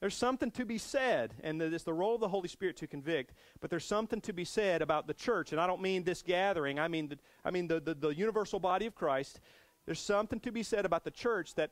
[0.00, 3.32] There's something to be said, and it's the role of the Holy Spirit to convict,
[3.60, 6.78] but there's something to be said about the church, and I don't mean this gathering,
[6.78, 9.40] I mean the, I mean the, the, the universal body of Christ.
[9.86, 11.70] There's something to be said about the church that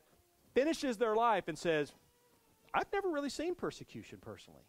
[0.54, 1.92] finishes their life and says,
[2.74, 4.64] I've never really seen persecution personally.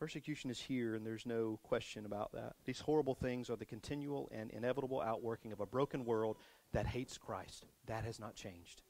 [0.00, 2.54] Persecution is here, and there's no question about that.
[2.64, 6.38] These horrible things are the continual and inevitable outworking of a broken world
[6.72, 7.66] that hates Christ.
[7.84, 8.80] That has not changed.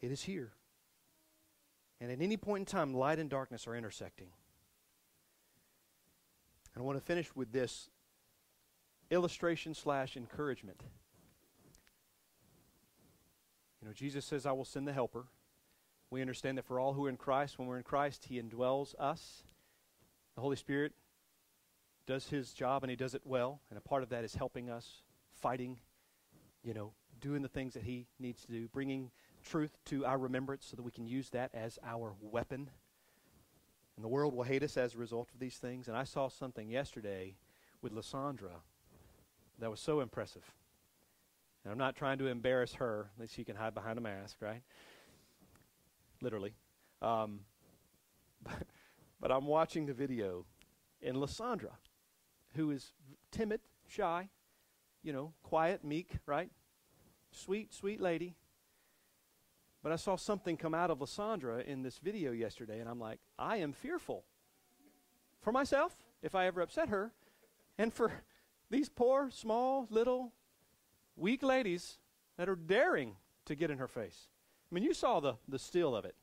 [0.00, 0.52] It is here.
[2.00, 4.28] And at any point in time, light and darkness are intersecting.
[6.74, 7.90] And I want to finish with this
[9.10, 10.82] illustration slash encouragement.
[13.82, 15.26] You know, Jesus says, I will send the helper.
[16.12, 18.94] We understand that for all who are in Christ, when we're in Christ, He indwells
[18.98, 19.44] us.
[20.34, 20.92] The Holy Spirit
[22.06, 23.62] does His job and He does it well.
[23.70, 24.86] And a part of that is helping us,
[25.40, 25.78] fighting,
[26.62, 29.10] you know, doing the things that He needs to do, bringing
[29.42, 32.68] truth to our remembrance so that we can use that as our weapon.
[33.96, 35.88] And the world will hate us as a result of these things.
[35.88, 37.36] And I saw something yesterday
[37.80, 38.56] with Lysandra
[39.60, 40.44] that was so impressive.
[41.64, 44.36] And I'm not trying to embarrass her, at least she can hide behind a mask,
[44.40, 44.60] right?
[46.22, 46.54] literally.
[47.02, 47.40] Um,
[48.42, 48.62] but,
[49.20, 50.46] but I'm watching the video,
[51.02, 51.72] and Lysandra,
[52.54, 52.92] who is
[53.30, 54.28] timid, shy,
[55.02, 56.50] you know, quiet, meek, right?
[57.32, 58.36] Sweet, sweet lady.
[59.82, 63.18] But I saw something come out of Lysandra in this video yesterday, and I'm like,
[63.38, 64.24] I am fearful
[65.40, 67.12] for myself if I ever upset her,
[67.76, 68.12] and for
[68.70, 70.32] these poor, small, little,
[71.16, 71.98] weak ladies
[72.36, 73.16] that are daring
[73.46, 74.28] to get in her face.
[74.72, 76.14] I mean, you saw the, the still of it,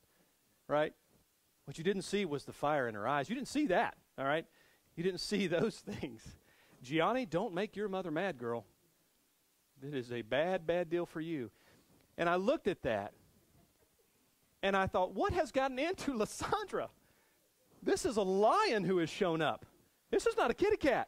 [0.68, 0.92] right?
[1.66, 3.30] What you didn't see was the fire in her eyes.
[3.30, 4.44] You didn't see that, all right?
[4.96, 6.24] You didn't see those things.
[6.82, 8.66] Gianni, don't make your mother mad, girl.
[9.84, 11.52] That is a bad, bad deal for you.
[12.18, 13.14] And I looked at that
[14.64, 16.90] and I thought, what has gotten into Lysandra?
[17.82, 19.66] This is a lion who has shown up.
[20.12, 21.08] This is not a kitty cat.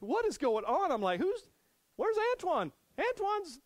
[0.00, 0.90] What is going on?
[0.90, 1.48] I'm like, who's,
[1.94, 2.72] where's Antoine?
[2.98, 3.60] Antoine's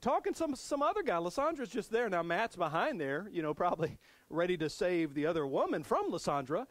[0.00, 1.16] talking some some other guy.
[1.18, 2.22] Lysandra's just there now.
[2.22, 3.98] Matt's behind there, you know, probably
[4.30, 6.66] ready to save the other woman from Lissandra.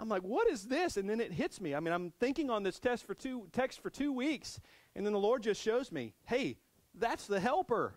[0.00, 0.96] I'm like, what is this?
[0.96, 1.74] And then it hits me.
[1.74, 4.60] I mean, I'm thinking on this test for two text for two weeks,
[4.94, 6.58] and then the Lord just shows me, hey,
[6.94, 7.94] that's the helper.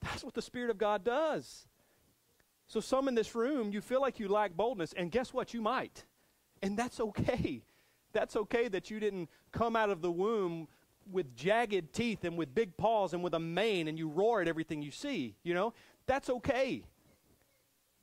[0.00, 1.66] That's what the Spirit of God does.
[2.66, 5.54] So some in this room, you feel like you lack boldness, and guess what?
[5.54, 6.04] You might.
[6.62, 7.62] And that's okay.
[8.12, 10.68] That's okay that you didn't come out of the womb
[11.10, 14.48] with jagged teeth and with big paws and with a mane and you roar at
[14.48, 15.72] everything you see, you know,
[16.06, 16.84] that's okay.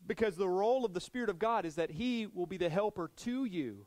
[0.08, 3.10] Because the role of the Spirit of God is that He will be the helper
[3.18, 3.86] to you.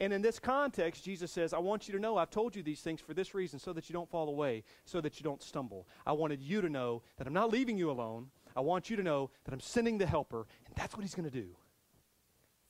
[0.00, 2.80] And in this context, Jesus says, I want you to know I've told you these
[2.80, 5.88] things for this reason, so that you don't fall away, so that you don't stumble.
[6.06, 8.28] I wanted you to know that I'm not leaving you alone.
[8.56, 11.28] I want you to know that I'm sending the helper, and that's what He's going
[11.28, 11.48] to do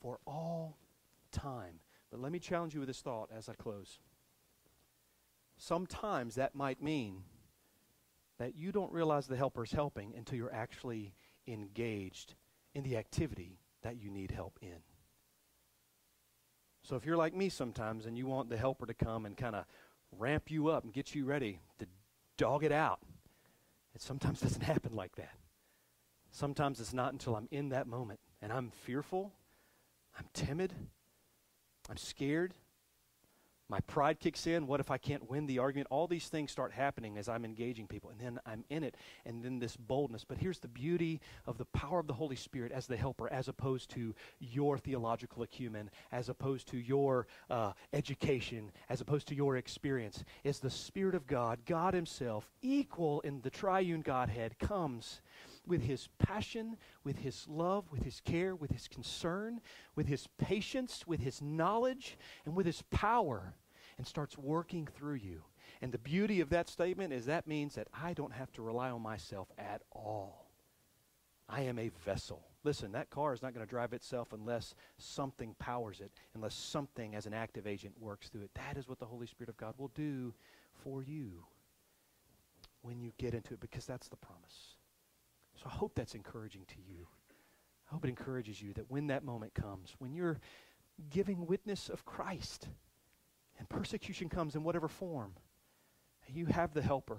[0.00, 0.78] for all
[1.30, 1.74] time.
[2.10, 3.98] But let me challenge you with this thought as I close
[5.59, 7.24] sometimes that might mean
[8.39, 11.12] that you don't realize the helper is helping until you're actually
[11.47, 12.35] engaged
[12.74, 14.76] in the activity that you need help in.
[16.82, 19.56] So if you're like me sometimes and you want the helper to come and kind
[19.56, 19.64] of
[20.16, 21.86] ramp you up and get you ready to
[22.36, 23.01] dog it out,
[23.94, 25.35] it sometimes doesn't happen like that.
[26.30, 29.32] Sometimes it's not until I'm in that moment and I'm fearful,
[30.18, 30.72] I'm timid,
[31.90, 32.55] I'm scared,
[33.70, 34.66] my pride kicks in.
[34.66, 35.89] What if I can't win the argument?
[35.90, 38.97] All these things start happening as I'm engaging people, and then I'm in it,
[39.27, 40.24] and then this boldness.
[40.24, 43.49] But here's the beauty of the power of the Holy Spirit as the helper, as
[43.49, 49.57] opposed to your theological acumen, as opposed to your uh, education, as opposed to your
[49.59, 55.20] experience, is the Spirit of God, God Himself, equal in the triune Godhead, comes
[55.69, 59.61] with his passion, with his love, with his care, with his concern,
[59.95, 62.16] with his patience, with his knowledge,
[62.47, 63.55] and with his power,
[63.99, 65.43] and starts working through you.
[65.82, 68.90] And the beauty of that statement is that means that I don't have to rely
[68.90, 70.51] on myself at all.
[71.49, 72.47] I am a vessel.
[72.65, 77.15] Listen, that car is not going to drive itself unless something powers it, unless something
[77.15, 78.51] as an active agent works through it.
[78.55, 80.35] That is what the Holy Spirit of God will do
[80.82, 81.45] for you
[82.82, 84.77] when you get into it because that's the promise.
[85.62, 87.06] So I hope that's encouraging to you.
[87.90, 90.39] I hope it encourages you that when that moment comes, when you're
[91.10, 92.68] giving witness of Christ
[93.59, 95.32] and persecution comes in whatever form,
[96.32, 97.18] you have the helper.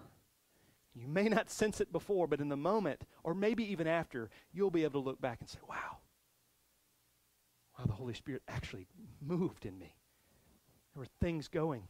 [0.94, 4.70] You may not sense it before, but in the moment, or maybe even after, you'll
[4.72, 5.98] be able to look back and say, wow,
[7.78, 8.88] wow, the Holy Spirit actually
[9.22, 9.96] moved in me.
[10.94, 11.84] There were things going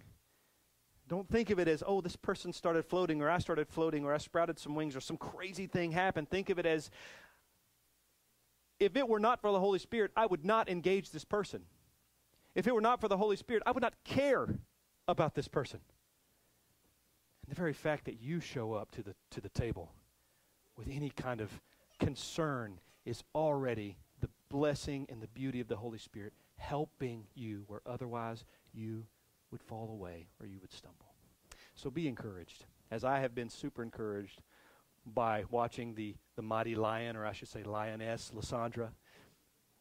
[1.10, 4.14] don't think of it as, oh, this person started floating, or I started floating, or
[4.14, 6.30] I sprouted some wings, or some crazy thing happened.
[6.30, 6.92] Think of it as,
[8.80, 11.64] if it were not for the Holy Spirit, I would not engage this person.
[12.54, 14.48] If it were not for the Holy Spirit, I would not care
[15.08, 15.80] about this person.
[17.44, 19.92] And the very fact that you show up to the, to the table
[20.78, 21.50] with any kind of
[22.00, 27.82] concern is already the blessing and the beauty of the Holy Spirit helping you where
[27.88, 29.06] otherwise you
[29.52, 31.14] would fall away or you would stumble.
[31.76, 34.42] So be encouraged, as I have been super encouraged
[35.06, 38.92] by watching the, the mighty lion, or I should say lioness, Lysandra,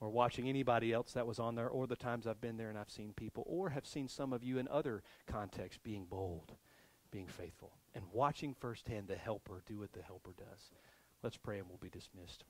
[0.00, 2.78] or watching anybody else that was on there, or the times I've been there and
[2.78, 6.52] I've seen people, or have seen some of you in other contexts being bold,
[7.10, 10.70] being faithful, and watching firsthand the helper do what the helper does.
[11.22, 12.44] Let's pray and we'll be dismissed.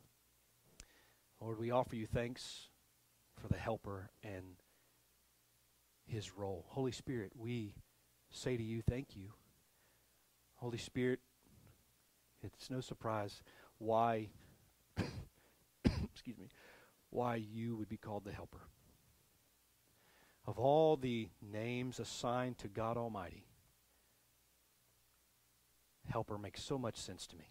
[1.41, 2.69] Lord, we offer you thanks
[3.41, 4.45] for the helper and
[6.09, 6.65] his role.
[6.69, 7.75] Holy Spirit, we
[8.31, 9.33] say to you, thank you.
[10.57, 11.21] Holy Spirit,
[12.43, 13.43] it's no surprise
[13.79, 14.29] why,
[15.85, 16.49] excuse me,
[17.11, 18.61] why you would be called the helper.
[20.47, 23.47] Of all the names assigned to God Almighty,
[26.11, 27.51] helper makes so much sense to me.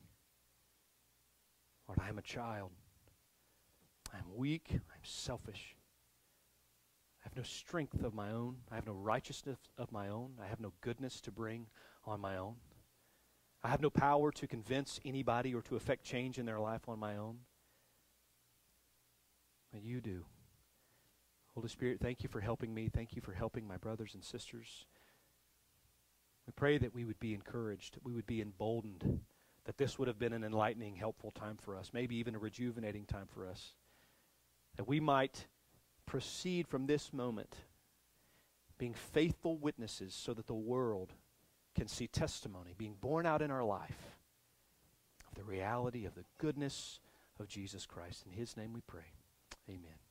[1.88, 2.72] Lord, I am a child.
[4.14, 4.68] I'm weak.
[4.72, 5.77] I'm selfish
[7.38, 8.58] no strength of my own.
[8.72, 10.32] I have no righteousness of my own.
[10.44, 11.68] I have no goodness to bring
[12.06, 12.56] on my own.
[13.64, 17.00] I have no power to convince anybody or to affect change in their life on
[17.00, 17.38] my own.
[19.72, 20.26] But you do.
[21.54, 22.90] Holy Spirit, thank you for helping me.
[22.90, 24.86] Thank you for helping my brothers and sisters.
[26.46, 29.20] We pray that we would be encouraged, we would be emboldened,
[29.66, 33.06] that this would have been an enlightening, helpful time for us, maybe even a rejuvenating
[33.06, 33.74] time for us,
[34.78, 35.48] that we might
[36.08, 37.56] proceed from this moment
[38.80, 41.14] being faithful witnesses so that the world
[41.76, 44.16] can see testimony being borne out in our life
[45.30, 47.00] of the reality of the goodness
[47.40, 48.24] of Jesus Christ.
[48.26, 49.12] In his name we pray.
[49.70, 50.07] Amen.